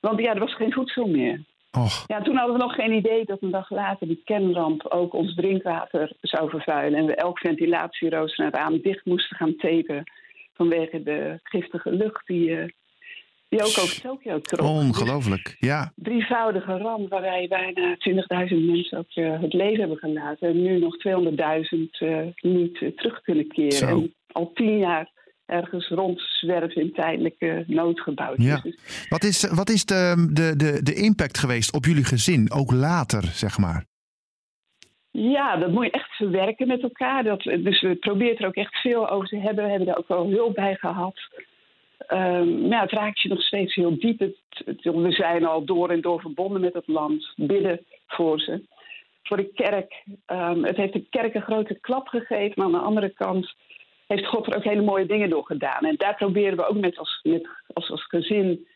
Want 0.00 0.20
ja, 0.20 0.34
er 0.34 0.40
was 0.40 0.54
geen 0.54 0.72
voedsel 0.72 1.06
meer. 1.06 1.44
Och. 1.70 2.04
Ja, 2.06 2.22
toen 2.22 2.36
hadden 2.36 2.56
we 2.56 2.62
nog 2.62 2.74
geen 2.74 2.92
idee 2.92 3.24
dat 3.24 3.42
een 3.42 3.50
dag 3.50 3.70
later 3.70 4.06
die 4.06 4.22
kernramp 4.24 4.86
ook 4.86 5.12
ons 5.12 5.34
drinkwater 5.34 6.12
zou 6.20 6.50
vervuilen. 6.50 6.98
En 6.98 7.06
we 7.06 7.14
elk 7.14 7.38
ventilatierooster 7.38 8.44
en 8.44 8.52
raam 8.52 8.80
dicht 8.80 9.04
moesten 9.04 9.36
gaan 9.36 9.56
tapen 9.56 10.04
vanwege 10.54 11.02
de 11.02 11.40
giftige 11.42 11.92
lucht 11.92 12.26
die, 12.26 12.56
eh, 12.56 12.68
die 13.48 13.60
ook 13.60 13.78
over 13.82 14.00
Tokio 14.00 14.40
trok. 14.40 14.68
Ongelooflijk. 14.68 15.56
Ja. 15.58 15.92
drievoudige 15.96 16.76
ramp 16.76 17.08
waarbij 17.08 17.46
bijna 17.48 17.96
20.000 18.48 18.56
mensen 18.56 18.98
ook 18.98 19.10
eh, 19.14 19.40
het 19.40 19.52
leven 19.52 19.78
hebben 19.78 19.96
gelaten. 19.96 20.48
En 20.48 20.62
nu 20.62 20.78
nog 20.78 20.96
200.000 20.96 21.78
eh, 21.90 22.18
niet 22.40 22.82
eh, 22.82 22.88
terug 22.88 23.20
kunnen 23.20 23.48
keren. 23.48 23.72
Zo. 23.72 23.86
En 23.86 24.14
al 24.32 24.50
tien 24.54 24.78
jaar 24.78 25.14
ergens 25.46 25.88
rondzwerven 25.88 26.82
in 26.82 26.92
tijdelijke 26.92 27.64
noodgebouwtjes. 27.66 28.46
Ja. 28.46 28.60
Dus 28.62 29.06
Wat 29.08 29.24
is, 29.24 29.48
wat 29.50 29.70
is 29.70 29.84
de, 29.84 30.30
de, 30.32 30.56
de, 30.56 30.82
de 30.82 30.94
impact 30.94 31.38
geweest 31.38 31.72
op 31.74 31.84
jullie 31.84 32.04
gezin, 32.04 32.52
ook 32.52 32.72
later, 32.72 33.22
zeg 33.22 33.58
maar? 33.58 33.84
Ja, 35.10 35.56
dat 35.56 35.70
moet 35.70 35.84
je 35.84 35.90
echt 35.90 36.16
verwerken 36.16 36.66
met 36.66 36.82
elkaar. 36.82 37.24
Dat, 37.24 37.42
dus 37.42 37.80
we 37.80 37.94
proberen 37.94 38.36
er 38.36 38.46
ook 38.46 38.54
echt 38.54 38.76
veel 38.76 39.10
over 39.10 39.28
te 39.28 39.38
hebben. 39.38 39.64
We 39.64 39.70
hebben 39.70 39.88
daar 39.88 39.98
ook 39.98 40.08
wel 40.08 40.30
hulp 40.30 40.54
bij 40.54 40.74
gehad. 40.74 41.14
Ehm, 41.98 42.60
maar 42.60 42.68
ja, 42.68 42.80
het 42.80 42.90
raakt 42.92 43.20
je 43.20 43.28
nog 43.28 43.42
steeds 43.42 43.74
heel 43.74 43.98
diep. 43.98 44.18
Het, 44.18 44.36
het- 44.64 44.82
we 44.84 45.12
zijn 45.12 45.44
al 45.44 45.64
door 45.64 45.90
en 45.90 46.00
door 46.00 46.20
verbonden 46.20 46.60
met 46.60 46.74
het 46.74 46.86
land. 46.86 47.32
Bidden 47.36 47.84
voor 48.06 48.40
ze. 48.40 48.62
Voor 49.22 49.36
de 49.36 49.50
kerk. 49.54 50.04
ehm, 50.26 50.62
het 50.62 50.76
heeft 50.76 50.92
de 50.92 51.06
kerk 51.10 51.34
een 51.34 51.42
grote 51.42 51.78
klap 51.80 52.06
gegeven. 52.08 52.52
Maar 52.56 52.66
aan 52.66 52.72
de 52.72 52.78
andere 52.86 53.08
kant 53.10 53.54
heeft 54.06 54.26
God 54.26 54.46
er 54.46 54.56
ook 54.56 54.64
hele 54.64 54.82
mooie 54.82 55.06
dingen 55.06 55.30
door 55.30 55.44
gedaan. 55.44 55.80
En 55.84 55.94
daar 55.96 56.14
proberen 56.16 56.56
we 56.56 56.66
ook 56.68 56.76
met 56.76 56.98
als, 56.98 57.20
met, 57.22 57.48
als, 57.72 57.90
als 57.90 58.04
gezin 58.06 58.66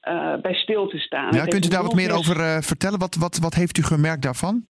eh, 0.00 0.34
bij 0.36 0.54
stil 0.54 0.86
te 0.88 0.98
staan. 0.98 1.34
Ja, 1.34 1.44
kunt 1.44 1.64
u 1.64 1.68
daar 1.68 1.82
wat 1.82 1.94
meer 1.94 2.12
over 2.14 2.40
eh, 2.40 2.58
vertellen? 2.60 2.98
Wat, 2.98 3.14
wat, 3.16 3.38
wat 3.38 3.54
heeft 3.54 3.78
u 3.78 3.82
gemerkt 3.82 4.22
daarvan? 4.22 4.66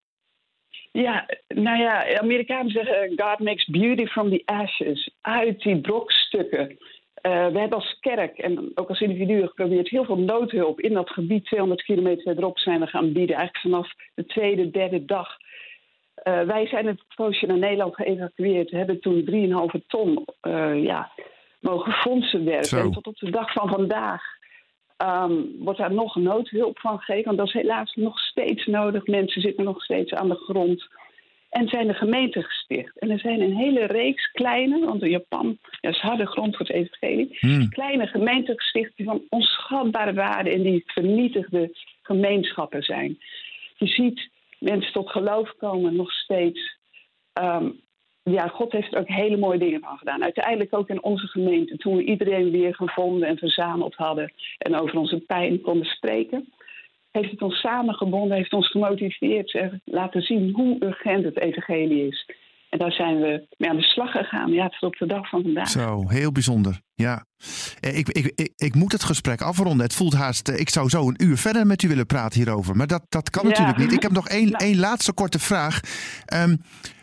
Ja, 0.93 1.27
nou 1.49 1.79
ja, 1.79 2.19
Amerikanen 2.19 2.71
zeggen 2.71 3.13
God 3.17 3.39
makes 3.39 3.65
beauty 3.67 4.07
from 4.07 4.31
the 4.31 4.43
ashes. 4.45 5.11
Uit 5.21 5.61
die 5.63 5.81
brokstukken. 5.81 6.79
Eh, 7.23 7.47
we 7.47 7.59
hebben 7.59 7.79
als 7.79 7.97
kerk 8.01 8.39
en 8.39 8.71
ook 8.75 8.89
als 8.89 9.01
individu 9.01 9.47
geprobeerd 9.47 9.89
heel 9.89 10.05
veel 10.05 10.19
noodhulp 10.19 10.81
in 10.81 10.93
dat 10.93 11.11
gebied 11.11 11.45
200 11.45 11.83
kilometer 11.83 12.23
verderop 12.23 12.59
zijn 12.59 12.81
we 12.81 12.87
gaan 12.87 13.13
bieden. 13.13 13.37
Eigenlijk 13.37 13.59
vanaf 13.59 13.93
de 14.15 14.27
tweede, 14.27 14.71
derde 14.71 15.05
dag. 15.05 15.37
Eh, 16.15 16.41
wij 16.41 16.67
zijn 16.67 16.87
het 16.87 17.03
poosje 17.15 17.47
naar 17.47 17.59
Nederland 17.59 17.95
geëvacueerd. 17.95 18.71
We 18.71 18.77
hebben 18.77 19.01
toen 19.01 19.25
3,5 19.25 19.87
ton 19.87 20.25
eh, 20.41 20.83
ja, 20.83 21.11
mogen 21.61 21.93
fondsen 21.93 22.45
werken. 22.45 22.69
Zo. 22.69 22.81
En 22.81 22.91
tot 22.91 23.07
op 23.07 23.19
de 23.19 23.31
dag 23.31 23.53
van 23.53 23.69
vandaag 23.69 24.23
ehm, 24.97 25.35
wordt 25.59 25.79
daar 25.79 25.95
nog 25.95 26.17
noodhulp 26.17 26.79
van 26.79 26.99
gegeven. 26.99 27.25
Want 27.25 27.39
dat 27.39 27.47
is 27.47 27.53
helaas 27.53 27.95
nog 27.95 28.19
steeds 28.19 28.67
nodig. 28.67 29.07
Mensen 29.07 29.41
zitten 29.41 29.65
nog 29.65 29.83
steeds 29.83 30.13
aan 30.13 30.29
de 30.29 30.35
grond. 30.35 30.89
En 31.53 31.69
zijn 31.69 31.87
de 31.87 31.95
gemeenten 31.95 32.43
gesticht. 32.43 32.99
En 32.99 33.11
er 33.11 33.19
zijn 33.19 33.41
een 33.41 33.57
hele 33.57 33.85
reeks 33.85 34.31
kleine, 34.31 34.85
want 34.85 35.03
in 35.03 35.11
Japan 35.11 35.59
ja, 35.81 35.89
is 35.89 36.01
harde 36.01 36.27
grond 36.27 36.57
voor 36.57 36.67
het 36.67 36.75
evangelie. 36.75 37.37
Hmm. 37.39 37.69
Kleine 37.69 38.07
gemeenten 38.07 38.55
gesticht 38.57 38.97
die 38.97 39.07
van 39.07 39.23
onschatbare 39.29 40.13
waarde 40.13 40.51
en 40.51 40.63
die 40.63 40.83
vernietigde 40.87 41.71
gemeenschappen 42.03 42.83
zijn. 42.83 43.19
Je 43.77 43.87
ziet 43.87 44.31
mensen 44.59 44.93
tot 44.93 45.11
geloof 45.11 45.57
komen 45.57 45.97
nog 45.97 46.13
steeds. 46.13 46.77
Ehm, 47.33 47.69
ja, 48.23 48.47
God 48.47 48.73
heeft 48.73 48.95
er 48.95 49.01
ook 49.01 49.09
hele 49.09 49.37
mooie 49.37 49.59
dingen 49.59 49.81
van 49.81 49.99
gedaan. 49.99 50.23
Uiteindelijk 50.23 50.75
ook 50.75 50.89
in 50.89 51.03
onze 51.03 51.27
gemeente, 51.27 51.77
toen 51.77 51.97
we 51.97 52.05
iedereen 52.05 52.51
weer 52.51 52.75
gevonden 52.75 53.29
en 53.29 53.39
verzameld 53.39 53.95
hadden 53.95 54.33
en 54.59 54.75
over 54.75 54.99
onze 54.99 55.21
pijn 55.21 55.61
konden 55.61 55.87
spreken, 55.87 56.53
heeft 57.13 57.31
het 57.31 57.43
ons 57.43 57.61
samengebonden, 57.61 58.37
heeft 58.37 58.53
ons 58.53 58.71
gemotiveerd, 58.71 59.55
eh, 59.55 59.67
laten 59.85 60.23
zien 60.23 60.51
hoe 60.55 60.85
urgent 60.85 61.25
het 61.25 61.39
evangelie 61.39 62.07
is. 62.09 62.31
En 62.71 62.79
daar 62.79 62.93
zijn 62.93 63.21
we 63.21 63.47
mee 63.57 63.71
aan 63.71 63.77
de 63.77 63.83
slag 63.83 64.11
gegaan, 64.11 64.53
ja, 64.53 64.69
tot 64.69 64.83
op 64.83 64.97
de 64.97 65.07
dag 65.07 65.29
van 65.29 65.43
vandaag. 65.43 65.69
Zo, 65.69 66.09
heel 66.09 66.33
bijzonder. 66.33 66.81
Ja. 66.95 67.25
Eh, 67.81 67.97
Ik, 67.99 68.09
ik, 68.09 68.33
ik, 68.35 68.53
ik 68.57 68.75
moet 68.75 68.93
het 68.93 69.05
gesprek 69.05 69.41
afronden. 69.41 69.85
Het 69.87 69.95
voelt 69.95 70.15
haast. 70.15 70.49
eh, 70.49 70.61
Ik 70.61 70.69
zou 70.71 70.89
zo 70.89 71.09
een 71.09 71.23
uur 71.25 71.37
verder 71.37 71.67
met 71.67 71.83
u 71.83 71.89
willen 71.89 72.07
praten 72.07 72.39
hierover. 72.43 72.77
Maar 72.77 72.87
dat, 72.87 73.03
dat 73.09 73.31
kan 73.31 73.43
Ja. 73.43 73.49
natuurlijk 73.49 73.79
niet. 73.79 73.93
Ik 73.93 74.03
heb 74.03 74.13
nog 74.13 74.29
één, 74.29 74.51
Nou. 74.51 74.65
één 74.65 74.79
laatste 74.79 75.13
korte 75.13 75.39
vraag. 75.39 75.81
Ehm, 76.27 76.57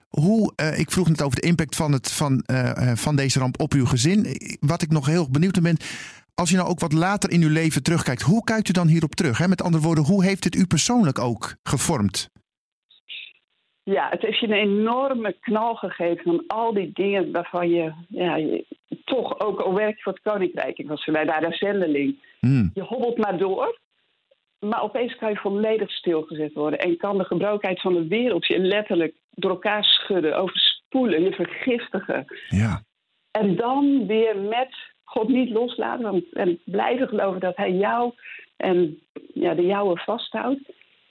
hoe, 0.09 0.53
ik 0.77 0.91
vroeg 0.91 1.07
net 1.09 1.21
over 1.21 1.41
de 1.41 1.47
impact 1.47 1.75
van, 1.75 1.91
het, 1.91 2.11
van, 2.11 2.43
van 2.95 3.15
deze 3.15 3.39
ramp 3.39 3.61
op 3.61 3.73
uw 3.73 3.85
gezin. 3.85 4.25
Wat 4.59 4.81
ik 4.81 4.89
nog 4.91 5.05
heel 5.05 5.29
benieuwd 5.31 5.61
ben. 5.61 5.77
Als 6.39 6.49
je 6.49 6.55
nou 6.55 6.69
ook 6.69 6.79
wat 6.79 6.93
later 6.93 7.31
in 7.31 7.41
uw 7.41 7.49
leven 7.49 7.83
terugkijkt, 7.83 8.21
hoe 8.21 8.43
kijkt 8.43 8.69
u 8.69 8.71
dan 8.71 8.87
hierop 8.87 9.15
terug? 9.15 9.37
Hè? 9.37 9.47
Met 9.47 9.61
andere 9.61 9.83
woorden, 9.83 10.03
hoe 10.03 10.23
heeft 10.23 10.43
het 10.43 10.55
u 10.55 10.65
persoonlijk 10.65 11.19
ook 11.19 11.55
gevormd? 11.63 12.29
Ja, 13.83 14.09
het 14.09 14.21
heeft 14.21 14.39
je 14.39 14.47
een 14.47 14.53
enorme 14.53 15.35
knal 15.39 15.75
gegeven 15.75 16.23
van 16.23 16.43
al 16.47 16.73
die 16.73 16.91
dingen 16.93 17.31
waarvan 17.31 17.69
je, 17.69 17.93
ja, 18.07 18.35
je 18.35 18.65
toch 19.05 19.39
ook 19.39 19.59
al 19.59 19.73
werk 19.73 19.95
je 19.95 20.01
voor 20.01 20.13
het 20.13 20.21
koninkrijk. 20.21 20.77
Ik 20.77 20.87
was 20.87 21.05
bij 21.05 21.25
daar 21.25 21.53
zendeling. 21.53 22.15
Hmm. 22.39 22.71
Je 22.73 22.81
hobbelt 22.81 23.17
maar 23.17 23.37
door, 23.37 23.79
maar 24.59 24.83
opeens 24.83 25.15
kan 25.15 25.29
je 25.29 25.37
volledig 25.37 25.91
stilgezet 25.91 26.53
worden 26.53 26.79
en 26.79 26.97
kan 26.97 27.17
de 27.17 27.23
gebrokenheid 27.23 27.81
van 27.81 27.93
de 27.93 28.07
wereld 28.07 28.45
je 28.45 28.59
letterlijk 28.59 29.13
door 29.29 29.51
elkaar 29.51 29.83
schudden, 29.83 30.37
overspoelen, 30.37 31.23
je 31.23 31.31
vergiftigen. 31.31 32.25
Ja, 32.47 32.83
En 33.31 33.55
dan 33.55 34.07
weer 34.07 34.37
met 34.37 34.97
God 35.09 35.27
niet 35.27 35.49
loslaten 35.49 36.03
want, 36.03 36.33
en 36.33 36.59
blijven 36.65 37.07
geloven 37.07 37.39
dat 37.39 37.55
Hij 37.55 37.71
jou 37.71 38.13
en 38.57 38.99
ja, 39.33 39.53
de 39.53 39.65
jouwe 39.65 39.97
vasthoudt. 39.97 40.59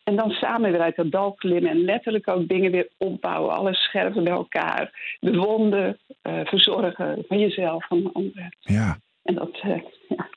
En 0.04 0.16
dan 0.16 0.30
samen 0.30 0.70
weer 0.70 0.80
uit 0.80 0.96
dat 0.96 1.10
dal 1.10 1.32
klimmen 1.32 1.70
en 1.70 1.84
letterlijk 1.84 2.28
ook 2.28 2.48
dingen 2.48 2.70
weer 2.70 2.88
opbouwen. 2.96 3.54
Alles 3.54 3.82
scherven 3.82 4.24
bij 4.24 4.32
elkaar. 4.32 5.16
De 5.20 5.36
wonden 5.36 5.98
uh, 6.22 6.40
verzorgen 6.44 7.24
van 7.28 7.38
jezelf, 7.38 7.86
van 7.86 8.02
de 8.02 8.10
anderen. 8.12 8.56
Ja. 8.60 8.98
En 9.22 9.34
dat, 9.34 9.60
uh, 9.64 9.80
ja. 10.08 10.28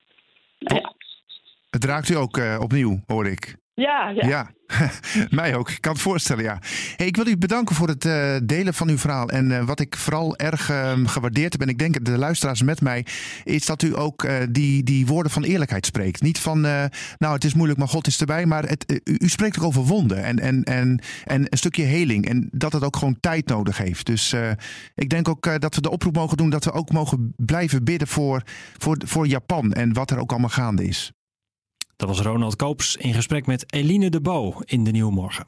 Nou 0.60 0.82
ja. 0.82 0.94
Het 1.70 1.86
raakt 1.86 2.10
u 2.10 2.16
ook 2.16 2.38
uh, 2.38 2.60
opnieuw, 2.62 3.00
hoor 3.08 3.28
ik. 3.28 3.56
Ja, 3.82 4.10
ja. 4.10 4.28
ja. 4.28 4.50
mij 5.30 5.56
ook. 5.56 5.70
Ik 5.70 5.82
kan 5.82 5.92
het 5.92 6.02
voorstellen, 6.02 6.44
ja. 6.44 6.60
Hey, 6.96 7.08
ik 7.08 7.16
wil 7.16 7.28
u 7.28 7.38
bedanken 7.38 7.76
voor 7.76 7.88
het 7.88 8.06
uh, 8.06 8.36
delen 8.44 8.74
van 8.74 8.90
uw 8.90 8.98
verhaal. 8.98 9.30
En 9.30 9.50
uh, 9.50 9.64
wat 9.64 9.80
ik 9.80 9.96
vooral 9.96 10.38
erg 10.38 10.70
uh, 10.70 10.94
gewaardeerd 11.06 11.52
heb, 11.52 11.62
en 11.62 11.68
ik 11.68 11.80
denk 11.80 12.06
de 12.06 12.18
luisteraars 12.18 12.62
met 12.62 12.82
mij, 12.82 13.06
is 13.44 13.66
dat 13.66 13.82
u 13.82 13.98
ook 13.98 14.28
die, 14.50 14.84
die 14.84 15.06
woorden 15.06 15.32
van 15.32 15.44
eerlijkheid 15.44 15.86
spreekt. 15.86 16.22
Niet 16.22 16.40
van, 16.40 16.62
nou 16.62 17.34
het 17.34 17.44
is 17.44 17.54
moeilijk, 17.54 17.80
maar 17.80 17.88
God 17.88 18.08
is 18.08 18.20
erbij. 18.20 18.46
Maar 18.46 18.64
het, 18.64 19.02
u, 19.04 19.16
u, 19.20 19.30
spreekt 19.30 19.60
ook 19.60 19.66
over 19.66 19.84
wonden 19.84 20.24
en, 20.24 20.40
en, 20.40 20.64
en, 20.64 21.02
en 21.24 21.46
een 21.50 21.58
stukje 21.58 21.84
heling. 21.84 22.28
En 22.28 22.50
dat 22.52 22.74
het 22.74 22.84
ook 22.84 22.96
gewoon 22.96 23.20
tijd 23.20 23.48
nodig 23.48 23.78
heeft. 23.78 24.06
Dus 24.06 24.36
ik 24.96 25.10
denk 25.10 25.28
ook 25.28 25.62
dat 25.62 25.76
we 25.76 25.82
de 25.82 25.92
oproep 25.92 26.16
mogen 26.16 26.38
doen 26.38 26.50
dat 26.50 26.66
we 26.66 26.72
ook 26.72 26.92
mogen 26.92 27.34
blijven 27.38 27.84
bidden 27.84 28.08
voor, 28.08 28.42
voor, 28.78 28.98
voor 29.06 29.28
Japan 29.28 29.74
en 29.74 29.94
wat 29.94 30.12
er 30.12 30.20
ook 30.20 30.32
allemaal 30.32 30.50
gaande 30.50 30.88
is. 30.88 31.12
Dat 32.02 32.10
was 32.10 32.22
Ronald 32.22 32.56
Koops 32.56 32.96
in 32.96 33.14
gesprek 33.14 33.46
met 33.46 33.74
Eline 33.74 34.10
de 34.10 34.22
Bo 34.22 34.54
in 34.66 34.84
de 34.84 34.92
Nieuwe 34.92 35.12
Morgen. 35.12 35.48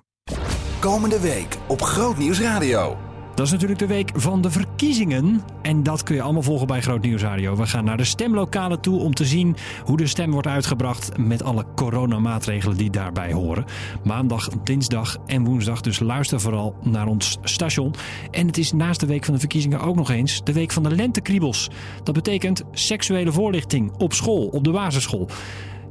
Komende 0.80 1.20
week 1.20 1.58
op 1.68 1.82
Groot 1.82 2.18
Nieuws 2.18 2.40
Radio. 2.40 2.98
Dat 3.36 3.46
is 3.46 3.52
natuurlijk 3.52 3.80
de 3.80 3.88
week 3.88 4.12
van 4.16 4.42
de 4.42 4.52
verkiezingen. 4.52 5.42
En 5.62 5.84
dat 5.84 6.04
kun 6.04 6.16
je 6.16 6.22
allemaal 6.22 6.42
volgen 6.42 6.68
bij 6.68 6.82
Groot 6.82 7.02
Nieuws 7.02 7.22
Radio. 7.22 7.56
We 7.56 7.68
gaan 7.68 7.86
naar 7.86 7.98
de 7.98 8.04
stemlokalen 8.04 8.82
toe 8.82 9.00
om 9.00 9.14
te 9.14 9.26
zien 9.26 9.56
hoe 9.84 9.98
de 9.98 10.08
stem 10.08 10.32
wordt 10.32 10.48
uitgebracht. 10.48 11.18
Met 11.18 11.44
alle 11.44 11.66
coronamaatregelen 11.76 12.78
die 12.78 12.90
daarbij 12.90 13.32
horen. 13.32 13.66
Maandag, 14.04 14.50
dinsdag 14.64 15.18
en 15.26 15.44
woensdag. 15.44 15.82
Dus 15.82 16.00
luister 16.00 16.42
vooral 16.42 16.76
naar 16.82 17.08
ons 17.08 17.38
station. 17.44 17.94
En 18.32 18.48
het 18.48 18.58
is 18.58 18.72
naast 18.72 19.00
de 19.00 19.06
week 19.06 19.26
van 19.26 19.34
de 19.34 19.40
verkiezingen 19.40 19.80
ook 19.80 19.96
nog 19.96 20.10
eens 20.10 20.44
de 20.44 20.54
week 20.54 20.72
van 20.72 20.84
de 20.84 20.96
lentekriebels. 20.96 21.70
Dat 22.04 22.14
betekent 22.14 22.64
seksuele 22.72 23.32
voorlichting 23.32 23.92
op 23.98 24.14
school, 24.14 24.48
op 24.48 24.64
de 24.64 24.72
basisschool. 24.72 25.30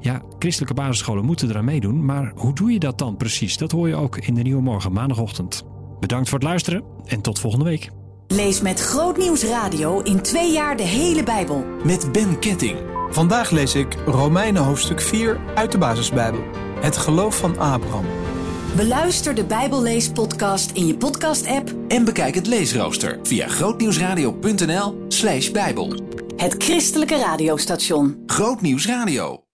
Ja, 0.02 0.22
christelijke 0.38 0.74
basisscholen 0.74 1.24
moeten 1.24 1.48
eraan 1.48 1.64
meedoen, 1.64 2.04
maar 2.04 2.32
hoe 2.34 2.52
doe 2.52 2.72
je 2.72 2.78
dat 2.78 2.98
dan 2.98 3.16
precies? 3.16 3.56
Dat 3.56 3.70
hoor 3.70 3.88
je 3.88 3.94
ook 3.94 4.16
in 4.16 4.34
de 4.34 4.42
Nieuwe 4.42 4.62
Morgen 4.62 4.92
maandagochtend. 4.92 5.64
Bedankt 6.00 6.28
voor 6.28 6.38
het 6.38 6.48
luisteren 6.48 6.84
en 7.04 7.20
tot 7.20 7.38
volgende 7.38 7.64
week. 7.64 7.90
Lees 8.26 8.60
met 8.60 8.80
Groot 8.80 9.16
Nieuws 9.16 9.44
Radio 9.44 10.00
in 10.00 10.20
twee 10.20 10.52
jaar 10.52 10.76
de 10.76 10.82
hele 10.82 11.22
Bijbel. 11.22 11.64
Met 11.84 12.12
Ben 12.12 12.38
Ketting. 12.38 12.78
Vandaag 13.10 13.50
lees 13.50 13.74
ik 13.74 13.96
Romeinen 14.06 14.62
hoofdstuk 14.62 15.00
4 15.00 15.40
uit 15.54 15.72
de 15.72 15.78
Basisbijbel. 15.78 16.40
Het 16.80 16.96
geloof 16.96 17.38
van 17.38 17.58
Abraham. 17.58 18.04
Beluister 18.76 19.34
de 19.34 19.44
Bijbelleespodcast 19.44 20.70
in 20.70 20.86
je 20.86 20.96
podcast-app. 20.96 21.74
En 21.88 22.04
bekijk 22.04 22.34
het 22.34 22.46
leesrooster 22.46 23.18
via 23.22 23.48
grootnieuwsradio.nl 23.48 25.04
slash 25.08 25.50
bijbel. 25.50 25.94
Het 26.36 26.54
christelijke 26.62 27.16
radiostation. 27.16 28.22
Groot 28.26 28.60
Nieuws 28.60 28.86
Radio. 28.86 29.51